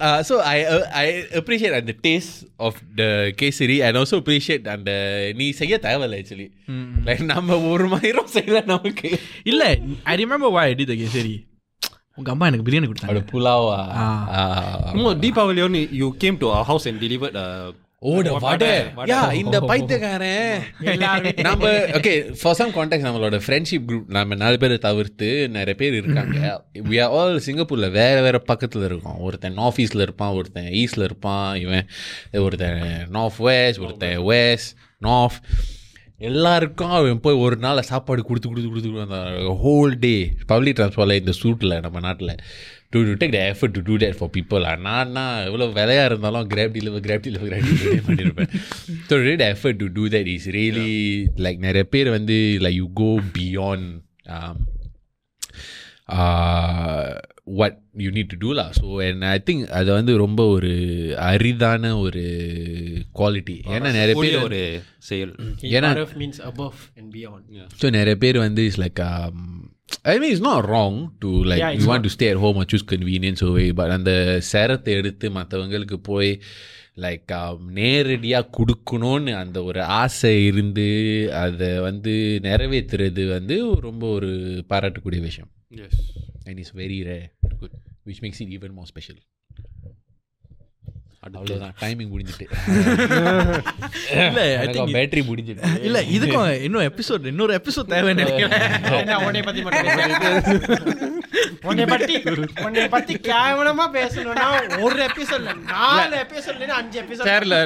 [0.00, 4.66] uh, so I uh, I appreciate uh, the taste of the kesari and also appreciate
[4.66, 4.98] and the
[5.36, 6.50] ni saya tayawala actually.
[6.68, 7.06] Mm-hmm.
[7.06, 9.18] Like number one my rock saya namake.
[9.44, 11.46] Illa, I remember why I did the kesari.
[12.14, 14.98] உங்க அம்மா எனக்கு பிரியாணி கொடுத்தாங்க அது புலாவா ஆ ஆ ஆ ஆ ஆ ஆ ஆ ஆ
[14.98, 15.06] ஆ
[16.82, 18.68] ஆ ஆ ஆ ஆ ஆ ஓ த வடை.
[19.10, 20.62] யா இந்த பைத்தியக்காரன்.
[20.80, 21.32] எல்லாரும்.
[21.42, 26.64] நம்ம okay for some contact நம்மளோட ஃப்ரெண்ட்ஷிப் குரூப் நம்ம நாலு பேரை தவிர்த்து நிறைய பேர் இருக்காங்க.
[26.90, 29.20] வி ஆர் ஆல் சிங்கப்பூர்ல வேற வேற பக்கத்துல இருக்கோம்.
[29.20, 31.86] ஒருத்தன் நார்த் ஈஸ்ட்ல இருப்பான் ஒருத்தன் ஈஸ்ட்ல இருப்பான் இவன்
[32.32, 35.40] ஒருத்தன் நார்த் வெஸ்ட் ஒருத்தன் வெஸ்ட் நார்த்
[36.18, 39.16] எல்லாருக்கும் அவன் போய் ஒரு நாள் சாப்பாடு கொடுத்து கொடுத்து கொடுத்து அந்த
[39.64, 42.34] ஹோல் டே பப்ளிக் டிரான்ஸ்போர்ட்டில் இந்த சூட்டில் நம்ம நாட்டில்.
[42.92, 46.08] to, to take the effort to do that for people ah நான் நான் எவ்வளோ விலையாக
[46.10, 48.50] இருந்தாலும் grab deliver grab deliver grab deliver பண்ணியிருப்பேன்
[49.08, 51.42] so really the effort to do that is really yeah.
[51.46, 53.84] like நிறைய பேர் வந்து like you go beyond
[54.36, 54.56] um,
[56.18, 57.08] uh,
[57.60, 57.74] what
[58.04, 60.72] you need to do lah so and I think அது வந்து ரொம்ப ஒரு
[61.30, 62.24] அரிதான ஒரு
[63.20, 64.60] குவாலிட்டி ஏன்னா நிறைய பேர் ஒரு
[65.10, 65.32] செயல்
[65.76, 65.90] ஏன்னா
[66.22, 69.02] means above and beyond so நிறைய பேர் வந்து is like
[70.04, 72.02] I mean, it's not wrong to like yeah, you want not.
[72.02, 73.42] to stay at home or choose convenience
[73.96, 76.40] அந்த சிரத்தை எடுத்து மற்றவங்களுக்கு போய்
[76.96, 80.88] லைக் um, நேரடியாக கொடுக்கணும்னு அந்த ஒரு ஆசை இருந்து
[81.32, 84.30] அதை வந்து நிறைவேற்றுறது வந்து ரொம்ப ஒரு
[84.68, 85.50] பாராட்டக்கூடிய விஷயம்.
[85.68, 86.00] Yes
[86.44, 87.76] and it's very rare good
[88.06, 89.20] which makes it even more special
[91.30, 92.46] அவ்வளோதான் டைமிங் முடிஞ்சிட்டு.
[94.10, 94.58] இல்லை
[94.92, 95.82] பேட்டரி முடிஞ்சிட்டு.
[95.82, 98.60] இல்லை இதுக்கும் இன்னும் எபிசோட் இன்னொரு எபிசோட் தேவைன்னு நினைக்கிறேன்.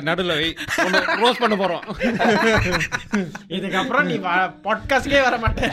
[0.00, 0.54] நடுல
[1.20, 1.82] ரோஸ் பண்ண போறோம்.
[3.48, 5.72] இதுக்கப்புறம் நீ பாட்காஸ்ட்லயே வர மாட்டேன்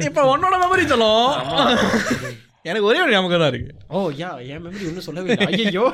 [0.00, 3.72] இப்போ உன்னோட மெமரி சொல்லும் எனக்கு ஒரே ஒரு ஞாபகம் தான் இருக்கு.
[3.94, 5.48] ஓ யா என் மெமரி ஒன்றும் சொல்லவே இல்லை.
[5.66, 5.84] ஐயோ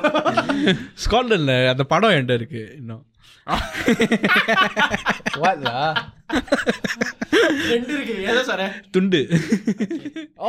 [1.05, 3.03] ஸ்காட்லாண்ட்ல அந்த படம் என்கிட்ட இருக்கு இன்னும்.
[7.71, 8.13] ரெண்டு இருக்கு.
[8.29, 8.63] ஏதோ சார்
[8.95, 9.19] துண்டு.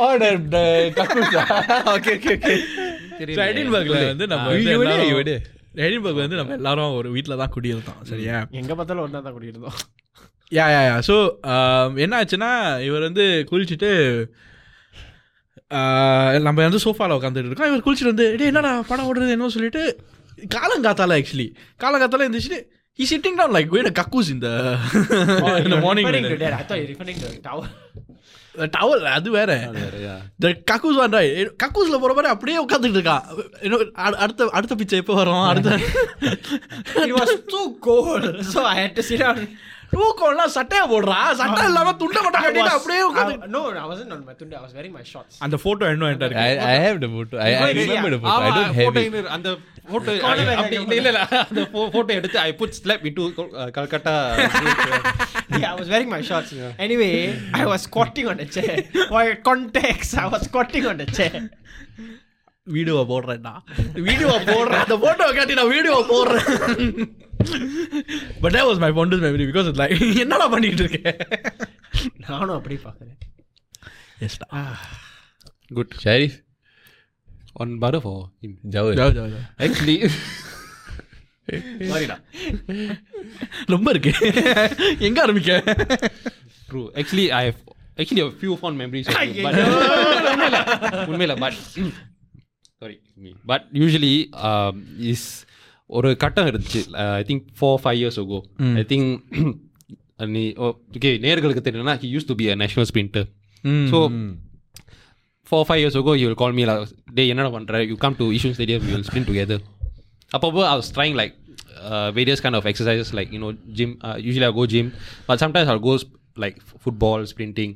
[0.05, 0.39] Order
[1.95, 2.55] okay okay okay
[3.29, 4.45] So, எடின்பர்க்ல வந்து நம்ம
[5.19, 5.35] விடு.
[5.85, 8.01] எடின்பர்க் வந்து நம்ம எல்லாரும் ஒரு வீட்டில் தான் குடியிருந்தோம்.
[8.09, 8.37] சரியா?
[8.61, 9.77] எங்க பார்த்தாலும் ஒன்றா தான் குடியிருந்தோம்.
[10.51, 11.15] யா யா யா ஸோ
[12.03, 12.51] என்ன ஆச்சுன்னா
[12.87, 13.89] இவர் வந்து குளிச்சுட்டு
[15.69, 17.73] நம்ம வந்து சோஃபாவில் உட்காந்துட்டு இருக்கோம்.
[17.73, 19.99] இவர் குளிச்சுட்டு வந்து டேய் என்னடா படம் ஓடுறது என்ன சொல்லிட்டு
[20.55, 22.59] காலங்காத்தால ஆக்சுவலி காலங்காத்தால இருந்துச்சுட்டு
[22.97, 24.75] he sitting down like going கக்கூஸ் இந்த
[25.63, 27.65] இந்த morning I thought you're referring to tower.
[28.57, 29.69] Towel அது வேற.
[30.39, 33.23] இந்த கக்கூஸ் வாண்டா கக்கூஸ்ல போற மாதிரி அப்படியே உட்காந்துட்டு இருக்கான்
[33.93, 35.41] அடுத்த அடுத்த பிச்சை எப்போ வரும்?
[35.41, 35.79] அடுத்த
[39.92, 40.50] It was too cold, so I had to sit down.
[40.50, 43.86] தூக்கம்லாம் சட்டையா போடுறா சட்டை இல்லாம துண்டை மட்டும் I கட்டிட்டு was- அப்படியே உட்காந்து I- no, I
[43.92, 44.54] wasn't on my tunde.
[44.58, 45.34] I was wearing my shorts.
[45.46, 47.38] அந்த போட்டோ என்ன என்கிட்ட I, இருக்கு I have the photo.
[47.46, 48.44] I, I remember the photo.
[48.46, 49.26] I don't have it.
[49.36, 49.48] அந்த
[49.92, 51.62] போட்டோ Corner ல அப்படி வைக்க இல்ல இல்ல அந்த
[51.94, 53.26] போட்டோ எடுத்து I put slab into
[53.78, 54.14] Calcutta
[55.60, 56.52] Yeah, I was wearing my shorts.
[56.86, 57.12] Anyway,
[57.60, 58.76] I was squatting on the chair.
[59.12, 61.40] For context, I was squatting on the chair.
[62.66, 63.52] வீடியோவை போடுறேன்டா
[64.08, 66.48] வீடியோவை போடுறேன் அந்த போட்டோவை காட்டி நான் வீடியோவை போடுறேன்
[68.42, 71.16] but that was my fondest memory because it's like என்னடா பண்ணிட்டு இருக்கேன்
[72.26, 73.18] நானும் அப்படி பார்க்குறேன்
[74.26, 74.60] எஸ்டா
[75.78, 76.32] good Sharif,
[77.62, 78.94] on butter for him Jawar.
[79.66, 79.96] actually
[81.90, 82.16] சாரிடா
[83.74, 84.12] ரொம்ப இருக்கு
[85.08, 85.52] எங்க ஆரம்பிக்க
[86.68, 86.88] True.
[87.00, 87.60] Actually, I have
[88.00, 89.38] actually a few fond memories of it.
[89.46, 89.56] But
[91.10, 91.54] உண்மையில but
[92.84, 93.30] sorry me.
[93.44, 94.14] But usually
[94.48, 94.76] um,
[95.12, 95.22] is
[95.90, 96.80] ஒரு கட்டம் இருந்துச்சு
[97.20, 98.38] I think four five years ago
[98.80, 99.08] I think
[100.34, 103.26] நீ ஓகே நேர்களுக்கு தெரியலனா he used to be a national sprinter
[103.92, 103.98] so
[105.50, 108.26] four five years ago he will call me like டே என்னடா பண்ணுற you come to
[108.36, 109.62] issue stadium we will sprint together
[110.36, 111.34] அப்பப்போ I was trying like
[111.90, 114.88] uh, various kind of exercises like you know gym uh, usually I'll go gym
[115.28, 117.72] but sometimes I'll go sp- like f- football sprinting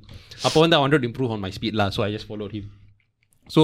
[0.46, 2.66] அப்போ வந்து I wanted to improve on my speed lah so I just followed him
[3.54, 3.62] so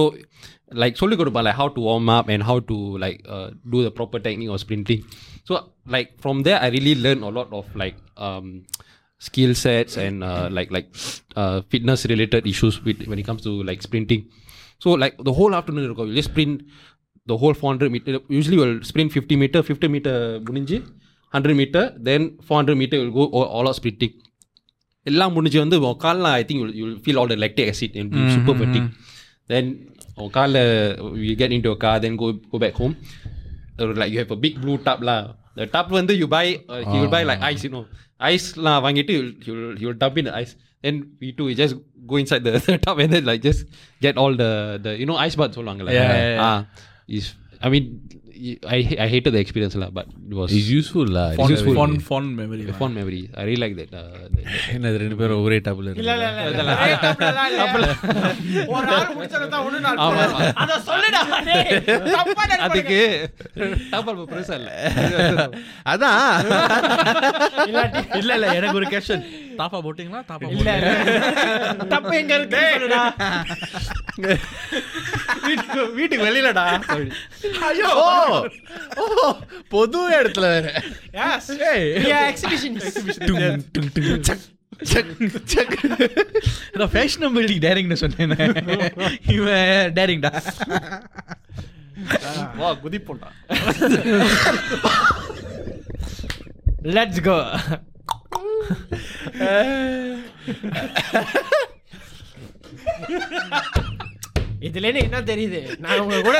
[0.81, 3.91] like சொல்லிக் கொடுப்பா like how to warm up and how to like uh, do the
[3.99, 5.01] proper technique of sprinting
[5.47, 5.53] so
[5.95, 8.47] like from there I really learned a lot of like um,
[9.27, 10.87] skill sets and uh, like like
[11.41, 14.23] uh, fitness related issues with, when it comes to like sprinting
[14.83, 16.55] so like the whole afternoon you just sprint
[17.31, 20.15] the whole 400 meter usually we'll sprint 50 meter 50 meter
[20.47, 20.77] முடிஞ்சு
[21.39, 24.13] 100 meter then 400 meter will go all, all out sprinting
[25.09, 28.23] எல்லாம் முடிஞ்சு வந்து உன் காலில் I think you feel all the lactic acid and be
[28.35, 28.89] super fatigue
[29.48, 32.96] then or car you get into a car, then go go back home.
[33.78, 35.36] Or like you have a big blue tub lah.
[35.54, 37.86] The tub when you buy, uh, he will buy like ice, you know.
[38.20, 40.56] Ice lah, vangitu, he will he will dump in the ice.
[40.82, 43.66] Then we too, we just go inside the, the tub and then like just
[44.00, 46.44] get all the the you know ice bath so long like, yeah, yeah, yeah.
[46.44, 46.60] Uh,
[47.08, 48.08] is I mean
[48.68, 51.26] I I hated the experience lah but it was It's useful lah.
[51.28, 51.74] It's fond useful.
[51.74, 53.20] fond fond memory a fond memory.
[53.34, 56.74] I really like that uh, that- என்ன ரெண்டு பேரும் ஒரே double இல்ல இல்ல இல்ல.
[57.76, 57.88] இல்ல.
[58.74, 60.02] ஒரு ஆள் முடிச்சது தான் ஒண்ணு நாள்.
[60.62, 61.72] அத சொல்லுடா டேய்.
[62.12, 62.66] தப்பா நினைப்பானுங்க.
[62.68, 63.00] அதுக்கு
[63.94, 64.70] டபுள் பெருசா இல்ல.
[65.92, 66.22] அதான்.
[68.20, 69.26] இல்ல இல்ல எனக்கு ஒரு கொஸ்டின்
[69.60, 70.22] தாப்பா போட்டீங்களா?
[70.30, 70.70] தாப்பா இல்ல?
[71.92, 73.02] தப்பு எங்க இருக்கு சொல்லுடா.
[75.42, 76.64] வீட்டுக்கு வீட்டுக்கு வெளியிலடா.
[77.60, 77.90] ஐயோ.
[79.68, 80.66] பொது இடத்துல வேற.
[82.22, 82.78] எக்ஸிபிஷன்
[86.72, 88.34] நான் ஃபேஷனபிள் டேரிங்னு சொன்னேன்.
[89.26, 90.32] இவன் டேரிங்டா
[92.56, 93.28] வா குதிப்போண்டா
[96.96, 97.36] லெட்ஸ் கோ
[104.64, 105.60] இருந்து என்ன தெரியுது?
[105.84, 106.38] நான் உங்க கூட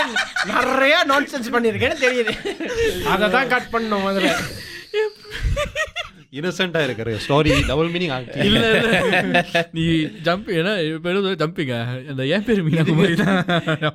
[0.52, 2.32] நிறைய நான்சென்ஸ் பண்ணிருக்கேன்னு தெரியுது.
[3.12, 4.32] அதை தான் கட் பண்ணோம் முதல்ல.
[6.38, 8.12] இன்னசென்ட்டா இருக்கிற ஸ்டோரி டபுள் மீனிங்
[8.46, 9.42] இல்ல இல்ல.
[9.76, 9.84] நீ
[10.26, 10.72] ஜம்ப் ஏன்னா
[11.04, 11.76] பேரு ஜம்பிங்க
[12.12, 13.38] அந்த ஏன் பேரு மீனா குமாரி தான்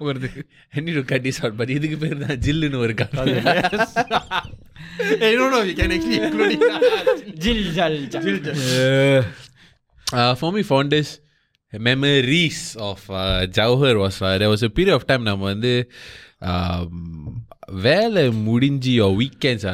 [0.10, 0.29] வருது.
[0.75, 3.36] I need to cut this out but இதுக்கு பேர் தான் ஜில்லுன்னு ஒரு கதை
[5.79, 6.63] can actually include it.
[7.45, 8.25] ஜில் ஜல் ஜல்.
[10.41, 10.63] For me
[11.73, 13.05] memories of
[13.51, 15.73] Jawahar was there was a period of time நம்ம வந்து
[16.49, 16.99] um,
[17.84, 19.65] வேலை முடிஞ்சு ஓ weekends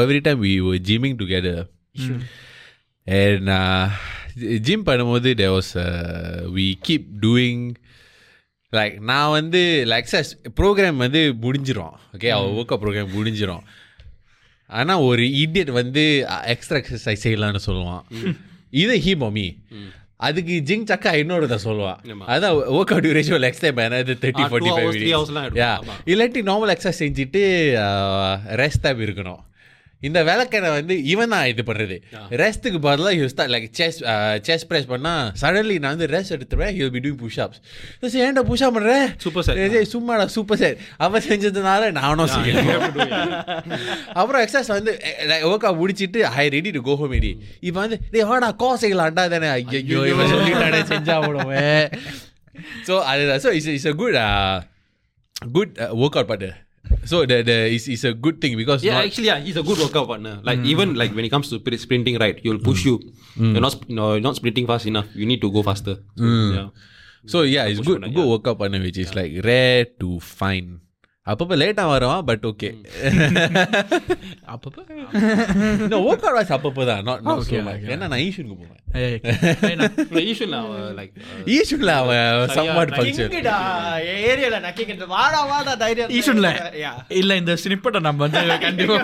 [0.00, 0.54] every time we
[0.88, 1.62] gymming together
[3.06, 3.52] and
[4.66, 5.72] gym பண்ணும்போது டே was
[6.56, 7.62] we keep doing
[8.72, 9.60] like நான் வந்து
[9.98, 12.72] எக்ஸசைஸ் ப்ரோக்ராம் வந்து முடிஞ்சிடும் ஓகே அவள் ஒர்க் mm.
[12.72, 13.64] அவுட் ப்ரோக்ராம் முடிஞ்சிடும்
[14.70, 16.02] ஆனால் ஒரு இடியட் வந்து
[16.54, 18.02] எக்ஸ்ட்ரா எக்ஸசைஸ் செய்யலான்னு சொல்லுவான்.
[18.10, 18.34] Mm.
[18.72, 19.46] இது ஹீ மம்மி
[20.20, 24.96] அதுக்கு ஜிங் சக்கா இன்னொருத சொல்லுவான் அதான் ஒர்க் அவுட் டியூரேஷன் எக்ஸசைஸ் பண்ணது தேர்ட்டி ஃபார்ட்டி ஃபைவ்
[26.06, 27.42] இல்லாட்டி நார்மல் எக்ஸசைஸ் செஞ்சுட்டு
[28.62, 29.42] ரெஸ்ட் தான் இருக்கணும்
[30.02, 31.96] இந்த விளக்கனை வந்து இவன் தான் இது பண்ணுறது
[32.40, 33.98] ரெஸ்ட்டுக்கு பதிலாக you start like chest
[34.46, 38.64] chest press பண்ணால் சடன்லி நான் வந்து ரெஸ்ட் எடுத்துருவேன் you be doing push ups ஏன்டா புஷ்
[38.66, 39.56] அப் பண்ணுறேன் Super set.
[39.92, 42.70] சும்மாடா சூப்பர் செட் அவன் செஞ்சதுனால நானும் செய்யணும்.
[44.18, 44.92] அப்புறம் எக்ஸசைஸ் வந்து
[45.48, 49.24] ஒர்க் அவுட் முடிச்சிட்டு I ready to go home ready இப்போ வந்து டே வாடா கோ செய்யலாம்டா
[49.34, 49.50] தானே.
[49.56, 51.84] ஐயோ இவன் சொல்லிட்டானே செஞ்சா விடுவேன்
[52.88, 53.42] ஸோ அதுதான்.
[53.44, 54.18] So it's it's a good
[55.52, 56.50] good work out பாட்டு.
[57.04, 59.78] So the, the is, is a good thing because yeah, actually yeah, he's a good
[59.78, 60.40] workout partner.
[60.42, 60.66] Like mm.
[60.66, 62.38] even like when it comes to sprinting, right?
[62.42, 62.86] You'll push mm.
[62.86, 62.96] you.
[63.36, 63.52] Mm.
[63.52, 65.06] You're not no you're not sprinting fast enough.
[65.14, 65.96] You need to go faster.
[66.16, 66.54] Mm.
[66.54, 66.68] Yeah.
[67.26, 68.26] So yeah, it's good good yeah.
[68.26, 69.20] workout partner, which is yeah.
[69.22, 70.80] like rare to find.
[71.30, 72.68] அப்பப்போ லேட்டாக வருவான் but okay
[74.52, 74.80] அப்பப்போ?
[76.10, 77.08] Okay voice அப்பப்போ தான்.
[77.94, 78.76] ஏன்னா நான் ஈஷுனுக்கு போவேன்.
[80.30, 80.54] Yishun
[80.98, 81.12] like
[81.56, 83.34] ஈஷுன்ல அவன் சம்பாட் ஃபங்க்ஷன்
[84.30, 86.14] ஏரியால நக்கிக்கிட்டு வாடா வாடா தைரியம்.
[86.18, 86.50] ஈஷுன்ல.
[87.20, 88.96] இல்ல இந்த ஸ்னிப்பட்ட நம்ம வந்து கண்டிப்பா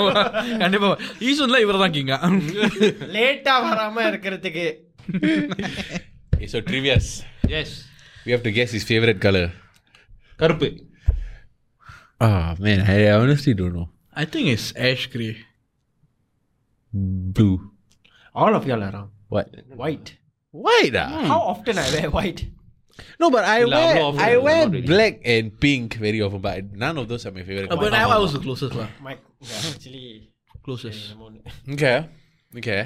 [0.64, 0.90] கண்டிப்பா.
[1.28, 2.14] ஈஷுன்ல இவர் தான் கிங்க
[3.18, 4.66] லேட்டா வராம இருக்கிறதுக்கு.
[6.54, 7.12] So trivias
[7.60, 7.76] yes
[8.24, 9.52] we have to guess is favourite colour
[10.42, 10.70] கருப்பு.
[12.24, 13.90] Ah, man, I, I honestly don't know.
[14.14, 15.36] I think it's ash gray.
[16.92, 17.70] Blue.
[18.34, 19.10] All of y'all are wrong.
[19.28, 19.48] What?
[19.68, 20.16] White.
[20.50, 21.24] White, ah?
[21.32, 22.46] How often I wear white?
[23.20, 24.86] No, but I La, wear often, I wear really.
[24.86, 27.70] black and pink very often, but none of those are my favorite.
[27.70, 28.88] Uh, but I, was the closest one.
[29.02, 30.30] Mike, yeah, actually
[30.64, 31.14] closest.
[31.68, 32.08] Okay.
[32.55, 32.81] okay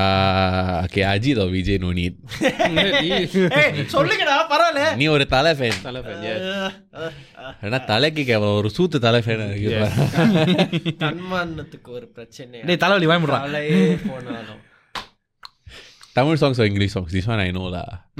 [0.00, 2.14] uh okay Ajit or Vijay no need
[3.60, 6.40] ஏய் சொல்லுங்கடா பரவாயில்ல நீ ஒரு தலை fan தலை fan, yes.
[7.66, 9.76] ஏன்னா தலைக்கு கேவலம் ஒரு சூத்து தலை ஃபேன் இருக்கு
[11.04, 13.80] தன்மானத்துக்கு ஒரு பிரச்சனை டேய் தலைவலி வாய்முடுறா தலையே
[14.10, 14.60] போனாலும்
[16.13, 17.11] Tamil songs or English songs?
[17.11, 18.03] This one I know lah.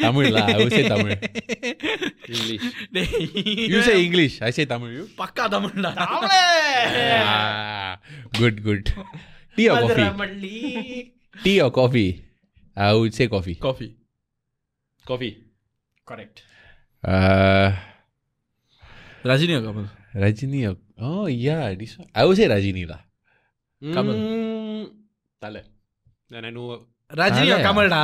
[0.00, 0.48] Tamil lah.
[0.48, 1.12] I will say Tamil.
[2.24, 2.64] English.
[3.68, 4.40] you say English.
[4.40, 4.90] I say Tamil.
[4.92, 5.04] You?
[5.12, 5.92] Pakka Tamil lah.
[5.92, 6.28] Tamil.
[7.20, 8.00] Ah,
[8.40, 8.88] good, good.
[9.56, 11.12] Tea or coffee?
[11.44, 12.24] Tea or coffee?
[12.72, 13.56] I would say coffee.
[13.56, 13.92] Coffee.
[15.04, 15.44] Coffee.
[16.06, 16.42] Correct.
[17.04, 17.76] Uh,
[19.24, 19.86] Rajini or Kamal?
[20.14, 20.76] Rajini or...
[20.96, 21.74] Oh, yeah.
[21.74, 22.08] This one.
[22.14, 23.04] I would say Rajini lah.
[23.82, 24.14] Kamal.
[24.16, 24.97] Mm.
[25.42, 25.60] தலை
[26.34, 26.46] நான்
[27.10, 28.00] ரஜினி கமல்டா?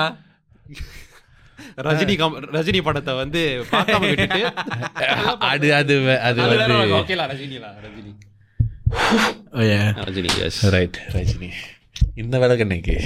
[1.86, 2.14] ரஜினி
[2.54, 3.40] ரஜினி படத்தை வந்து
[5.50, 5.94] அது அது
[6.28, 8.12] அது வந்து ஓகேலா ரஜினிலா ரஜினி
[10.00, 10.30] ரஜினி.
[10.46, 11.50] எஸ் ரைட் ரஜினி
[12.22, 12.96] இந்த வேலை கண்ணைக்கு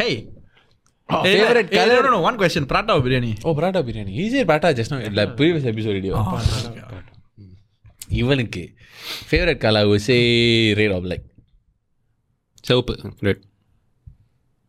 [0.00, 0.08] hey
[1.08, 1.72] favourite
[2.20, 6.14] one question parotta biryani oh parotta biryani easy parotta just no இல்ல ப்ரீவியஸ் எபிசோட் வீடியோ
[8.18, 8.62] இவனுக்கு
[9.28, 10.18] favourite colour say
[10.80, 11.26] red of like
[12.64, 12.94] சிவப்பு
[13.28, 13.42] red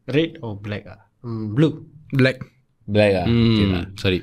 [0.08, 1.00] Red or black ah?
[1.24, 1.86] Mm, blue.
[2.12, 2.44] Black.
[2.88, 3.26] Black ah.
[3.26, 3.56] Mm.
[3.56, 3.84] Okay.
[3.98, 4.20] Sorry.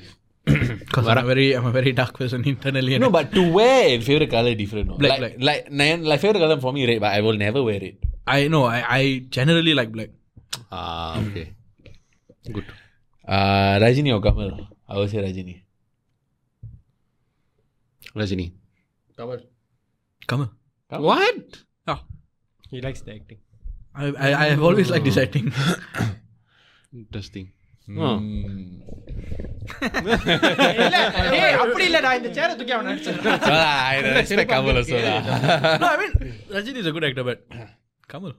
[0.90, 2.99] Because I'm a very I'm a very dark person internally.
[2.99, 4.88] No, but to wear favorite color different.
[4.88, 4.97] No?
[4.97, 5.69] Black, like, black.
[5.71, 8.03] Like, like favorite color for me red, but I will never wear it.
[8.27, 8.64] I know.
[8.64, 10.11] I, I generally like black.
[10.71, 11.55] Ah, okay.
[12.47, 12.53] Hmm.
[12.53, 12.66] Good.
[13.27, 14.69] Uh, Rajini or Kamal?
[14.88, 15.62] I will say Rajini.
[18.14, 18.53] Rajini.
[19.16, 19.40] Kamal.
[20.27, 20.51] Kamal.
[20.90, 21.07] Kamal.
[21.07, 21.62] What?
[21.87, 22.01] Oh.
[22.71, 23.38] He likes the acting.
[23.95, 25.48] I, I, I have always liked this acting.
[26.93, 27.50] Interesting
[27.88, 28.21] Mm.
[30.84, 30.98] இல்ல
[31.39, 33.17] ஏய் அப்படி இல்ல நான் இந்த சேர தூக்கி அவன அடிச்சேன்
[33.48, 33.52] So,
[33.89, 34.98] I respect Kamal also.
[35.06, 35.19] lah.
[35.84, 36.13] no, I mean,
[36.56, 37.39] Rajini is a good actor, but
[38.13, 38.34] Kamal.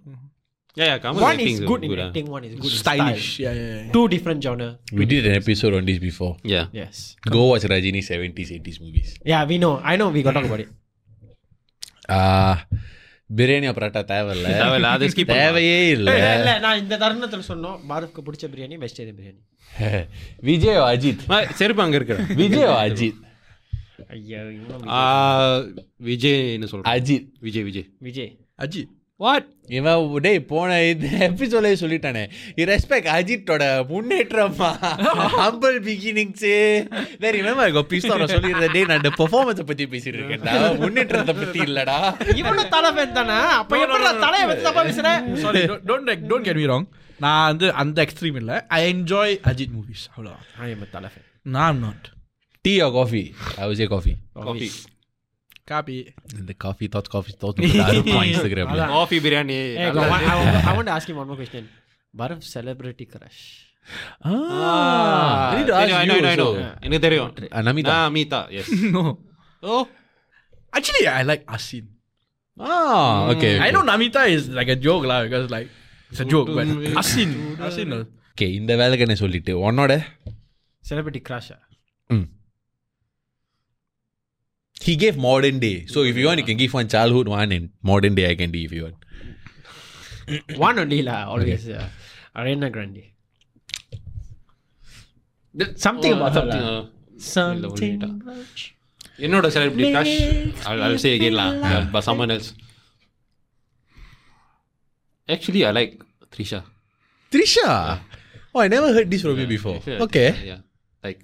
[0.81, 3.29] Yeah yeah Kamal one is good in acting one is good in Stylish.
[3.29, 3.45] style.
[3.45, 3.93] Yeah, yeah, yeah.
[3.97, 4.69] two different genre
[5.01, 6.33] We did an episode on this before.
[6.55, 6.97] Yeah yes
[7.37, 9.11] Go watch Rajini 70s, 80s movies.
[9.33, 10.73] yeah we know i know we got talk about it
[12.19, 12.55] Uh,
[13.36, 14.48] biryani parotta தேவையில்ல.
[14.56, 16.10] தேவையில்ல அதை skip தேவையே இல்ல.
[16.36, 19.42] இல்ல நான் இந்த தருணத்துல சொன்னோம் பாரத்க்கு பிடிச்ச பிரியாணி வெஜிடேரியன் பிரியாணி.
[20.42, 21.24] விஜய் அஜித்.
[21.54, 23.20] செருப்பு அங்க இருக்கிற விஜய் அஜித்.
[24.10, 24.42] ஐயா
[26.04, 27.28] விஜய்னு சொல்றேன் அஜித்.
[27.40, 27.88] விஜய் விஜய்.
[28.00, 28.32] விஜய்.
[28.60, 28.90] Ajit.
[29.22, 29.44] What?
[29.78, 32.22] இவன் டேய் போன இந்த எபிசோடே சொல்லிட்டானே.
[32.70, 34.70] ரெஸ்பெக்ட் அஜித்தோட முன்னேற்றமா
[35.36, 36.54] ஹம்பிள் பிகினிங்ஸு
[37.20, 38.14] வேற ஐ காட் பிஸ்ட்
[38.74, 40.54] டேய் நான் இந்த பெர்ஃபார்மன்ஸை பத்தி பேசிட்டு இருக்கேன்டா
[40.84, 41.98] முன்னேற்றத்தை பத்தி இல்லடா.
[42.36, 46.68] இவனும் தலை ஃபேன் தானே அப்ப எப்படி தலையை வச்சு தப்பா பேசுறேன் sorry don't don't get me
[46.68, 46.88] wrong
[47.20, 48.58] நான் வந்து அந்த எக்ஸ்ட்ரீம் இல்லை.
[48.72, 52.08] ஐ என்ஜாய் அஜித் மூவிஸ் அவ்வளோதான் ஐ எம் தலை ஃபேன் நான் not
[52.66, 53.24] tea or coffee
[53.58, 54.72] I was a coffee Coffee.
[55.71, 55.97] Copy
[56.41, 59.57] இந்த காஃபி தாட் காஃபி தாட் அறுப்பான் இன்ஸ்டாகிராம்ல Coffee biryani.
[59.79, 60.69] Hey, நல்லா I, I, இருக்கு.
[60.71, 61.65] I want to ask you one more question.
[62.15, 63.41] Bharat celebrity crush.
[64.29, 66.49] Ah, I need to ask தெரியும், I know, you I know, I know.
[66.53, 66.85] also.
[66.87, 67.93] எனக்கு தெரியும் Ah, Namita.
[67.97, 68.69] Ah, Amita, yes.
[68.97, 69.03] no
[69.63, 69.83] Oh,
[70.73, 71.85] actually I like Asin
[72.57, 73.53] Ah, okay.
[73.67, 75.69] I know Namita is like a joke lah because like
[76.13, 76.69] it's a joke but
[77.03, 77.33] Asin
[77.69, 79.93] Asin uh, okay இந்த வேலைக்கு என்ன சொல்லிட்டு உன்னோட
[80.85, 81.49] Celebrity crush.
[81.57, 81.63] ah?
[84.82, 85.86] he gave modern day.
[85.86, 88.52] So if you want, you can give one childhood one and modern day I can
[88.52, 88.96] do if you want.
[90.58, 91.68] one only la, always.
[92.36, 93.04] Ariana Grande.
[95.76, 96.90] Something oh, about that.
[97.18, 98.72] Something, uh, something about
[99.18, 99.94] You know the celebrity?
[100.66, 102.54] I'll, say again la, but someone else.
[105.28, 106.02] Actually, I like
[106.32, 106.64] Trisha.
[107.32, 108.00] Trisha?
[108.54, 109.80] Oh, I never heard this from you before.
[109.88, 110.36] Okay.
[110.44, 110.58] Yeah.
[111.04, 111.22] Like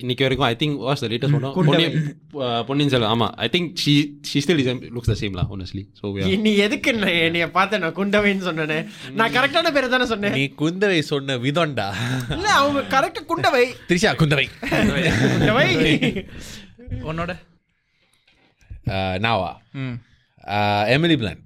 [0.02, 1.96] இன்னைக்கு வரைக்கும் I think was the latest one Ponniyin
[2.68, 3.12] Ponniyin Selvan.
[3.14, 3.94] ஆமா I think she
[4.28, 6.12] she still is looks the same law honestly so
[6.46, 6.92] நீ எதுக்கு
[7.26, 8.78] என்னைய பார்த்த நான் குந்தவைன்னு சொன்னேனே?
[9.18, 10.36] நான் கரெக்டான பேர் தானே சொன்னேன்.
[10.38, 11.88] நீ குந்தவை சொன்ன விதம்டா.
[12.36, 13.64] இல்ல அவங்க கரெக்ட் குண்டவை.
[13.90, 14.46] திரிஷா குந்தவை.
[15.34, 15.68] குந்தவை
[17.10, 17.32] உன்னோட?
[19.26, 19.50] நாவா.
[20.96, 21.42] எமிலி பிளான்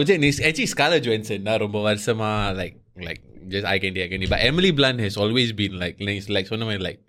[0.00, 2.76] விஜய் நீ ஆக்சுவலி ஸ்காலர் ஜோயின்சன் தான் ரொம்ப வருஷமா like
[3.06, 3.22] like
[3.52, 6.04] just I candy I candy Emily plan has always been like
[6.36, 7.00] like சொன்ன மாதிரி like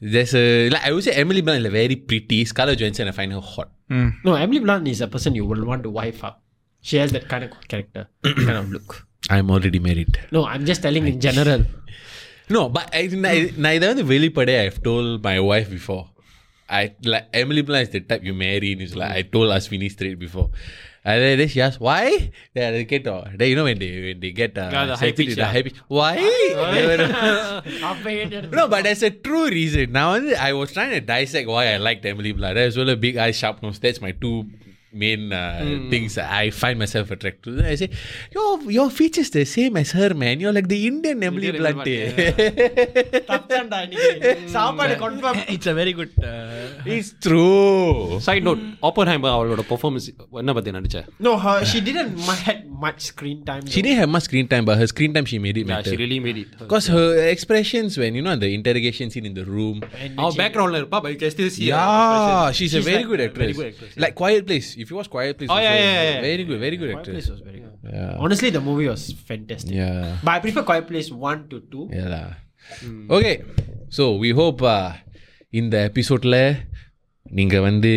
[0.00, 2.44] There's a like I would say Emily Blunt is very pretty.
[2.44, 3.70] Scarlett Johansson I find her hot.
[3.90, 4.14] Mm.
[4.24, 6.42] No, Emily Blunt is a person you would want to wife up.
[6.80, 9.06] She has that kind of character, kind of look.
[9.28, 10.18] I'm already married.
[10.32, 11.64] No, I'm just telling I in general.
[12.50, 13.06] No, but I,
[13.56, 16.10] neither the really pade I've told my wife before.
[16.68, 18.72] I like Emily Blunt is the type you marry.
[18.72, 20.50] And it's like I told Aswini straight before.
[21.04, 22.30] Uh, and then she asked, why?
[22.52, 23.04] They get,
[23.38, 25.64] they, you know, when they, when they get uh, yeah, the high pitch, the high
[25.88, 26.16] why?
[28.52, 29.92] no, but there's a true reason.
[29.92, 32.58] Now, I was trying to dissect why I liked Emily Blunt.
[32.58, 33.78] As well the big eyes, sharp nose.
[33.78, 34.50] That's my two
[34.93, 35.39] main uh,
[35.91, 37.65] things I find myself attracted to.
[37.67, 37.87] I say,
[38.35, 40.39] your your features the same as her, man.
[40.39, 41.87] You're like the Indian Emily Indian Blunt.
[41.87, 44.31] Emily தப்புதான்டா இன்னைக்கு.
[44.55, 45.37] சாப்பாடு confirm.
[45.55, 47.49] it's a very good uh, it's true.
[48.27, 50.07] Side note Oppenheimer அவளோட performance
[50.43, 53.61] என்ன பத்தி நடிச்ச No, her, she didn't mu- had much screen time.
[53.73, 55.91] She didn't have much screen time, but her screen time she made it yeah matter.
[55.91, 59.45] she really made it Because her expressions when you know the interrogation scene in the
[59.55, 59.77] room.
[60.03, 62.55] And அவ she- பேக்ரவுண்ட்ல இருப்பா but can still see her Yeah, expression.
[62.59, 63.45] she's, a She's very like good a actress.
[63.45, 64.69] very good actress, Like Quiet Place.
[64.83, 66.21] If you watch Quiet Place, Oh, yeah, also, yeah, yeah, yeah.
[66.29, 67.17] very good, very good Quiet actress.
[67.19, 67.73] Place was very good.
[67.97, 68.23] Yeah.
[68.25, 69.73] Honestly, the movie was fantastic.
[69.81, 69.99] Yeah.
[70.25, 71.85] But I prefer Quiet Place 1 to 2.
[71.99, 72.09] Yeah.
[72.15, 72.27] lah.
[73.17, 73.35] Okay.
[73.97, 74.87] So we hope uh,
[75.53, 76.37] இந்த எபிசோட்ல
[77.31, 77.91] நீங்க வந்து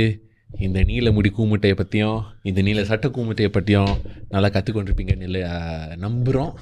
[0.60, 3.93] இந்த நீல முடி கூமுட்டையை பற்றியும் இந்த நீல சட்ட கூமுட்டையை பற்றியும்
[4.30, 5.41] நல்லா கற்றுக்கொண்டிருப்பீங்கன்னு இல்லை
[6.06, 6.54] நம்புகிறோம்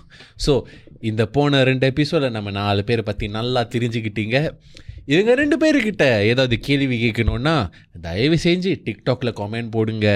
[0.45, 0.61] ஸோ
[0.99, 4.57] இந்த போன ரெண்டு எபிசோடில் நம்ம நாலு பேரை பற்றி நல்லா தெரிஞ்சுக்கிட்டீங்க.
[5.05, 7.69] இவங்க ரெண்டு பேர்கிட்ட ஏதாவது கேள்வி கேட்கணுன்னா
[8.01, 10.07] தயவு செஞ்சு டிக்டாக்ல கமெண்ட் போடுங்க.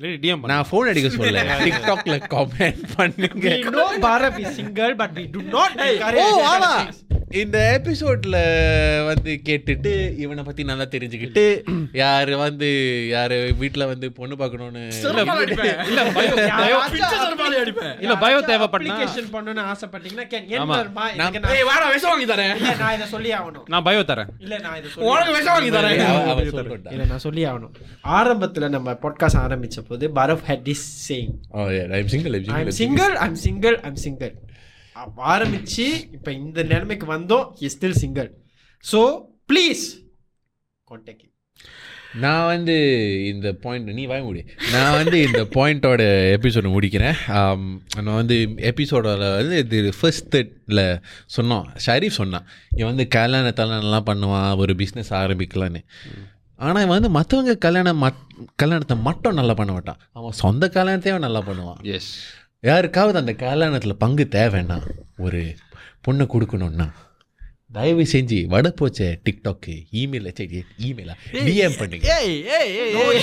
[0.00, 3.56] நான் ஃபோன் அடிக்க சொல்ல டிக்டாக்ல கமெண்ட் பண்ணுங்க.
[3.70, 4.60] நோ பாரப் is
[4.96, 5.80] but to not
[6.14, 6.24] oh
[7.32, 8.36] இந்த எபிசோட்ல
[9.04, 12.68] வந்து கேட்டுட்டு இவனை பத்தி நல்லா தெரிஞ்சுக்கிட்டு யாரு வந்து
[13.08, 14.82] யாரு வீட்டுல வந்து பொண்ணு பாக்கணும்னு
[15.86, 16.02] இல்ல
[18.00, 20.44] இல்ல பயோ தேவைப்பட்டா அப்ளிகேஷன் பண்ணனும் ஆசைப்பட்டீங்கன்னா
[21.16, 24.26] நான் விஷம் சொல்லி ஆவணும் நான் பயோ தரேன்.
[24.38, 24.88] இல்ல நான் இத
[28.04, 31.34] ஆரம்பத்துல நம்ம பாட்காஸ்ட் ஆரம்பிச்சப்ப போது பாரப் head is saying
[31.98, 34.34] I'm single I'm single I'm single I'm single
[35.32, 38.30] ஆரம்பிச்சு இப்போ இந்த நிலைமைக்கு வந்தோம் is still single
[38.84, 39.00] so
[39.52, 39.84] please
[40.88, 41.26] contact
[42.22, 42.74] நான் வந்து
[43.32, 44.40] இந்த பாயிண்ட் நீ வாங்க முடி.
[44.72, 46.02] நான் வந்து இந்த பாயிண்டோட
[46.36, 47.18] எபிசோடு முடிக்கிறேன்.
[48.06, 48.36] நான் வந்து
[48.70, 50.82] எபிசோடோட வந்து இது ஃபர்ஸ்ட் தேர்டில்
[51.36, 51.66] சொன்னோம்.
[51.86, 55.82] ஷரீஃப் சொன்னான் இவன் வந்து கல்யாண தலைனெல்லாம் பண்ணுவான் ஒரு பிஸ்னஸ் ஆரம்பிக்கலான்னு
[56.64, 58.22] ஆனால் இவன் வந்து மற்றவங்க கல்யாணம் மட்
[58.60, 60.00] கல்யாணத்தை மட்டும் நல்லா பண்ண மாட்டான்.
[60.18, 61.80] அவன் சொந்த கல்யாணத்தையும் நல்லா பண்ணுவான்.
[61.96, 62.10] எஸ்
[62.68, 64.78] யாருக்காவது அந்த கல்யாணத்தில் பங்கு தேவைன்னா
[65.26, 65.40] ஒரு
[66.06, 66.88] பொண்ணை கொடுக்கணுன்னா
[67.76, 69.68] தயவு செஞ்சு வட போச்ச டிக்டாக்
[70.00, 70.28] இமெயில்
[70.86, 71.14] இமெயிலா
[71.46, 73.20] டிஎம் பண்ணுங்க ஏய் ஏய் ஏய்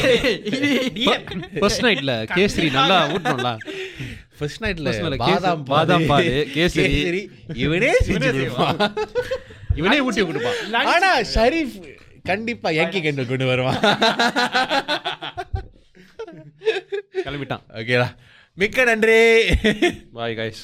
[1.14, 1.26] ஏய்
[1.62, 3.52] ஃபர்ஸ்ட் நைட்ல கேசரி நல்லா ஊட்டணும்ல.
[4.40, 7.22] ஃபர்ஸ்ட் நைட்ல பாதாம் பாதாம் பால், கேசரி.
[7.66, 7.92] இவனே
[9.82, 10.60] இவனே ஊட்டி கொடுப்பான்.
[10.94, 11.78] ஆனா ஷரீஃப்
[12.30, 13.80] கண்டிப்பா யாக்கி கண்டு கொண்டு வருவான்.
[17.26, 17.64] கிளம்பிட்டான்.
[17.80, 18.08] ஓகேடா
[18.62, 19.20] மிக்க நன்றி.
[20.16, 20.62] Bye guys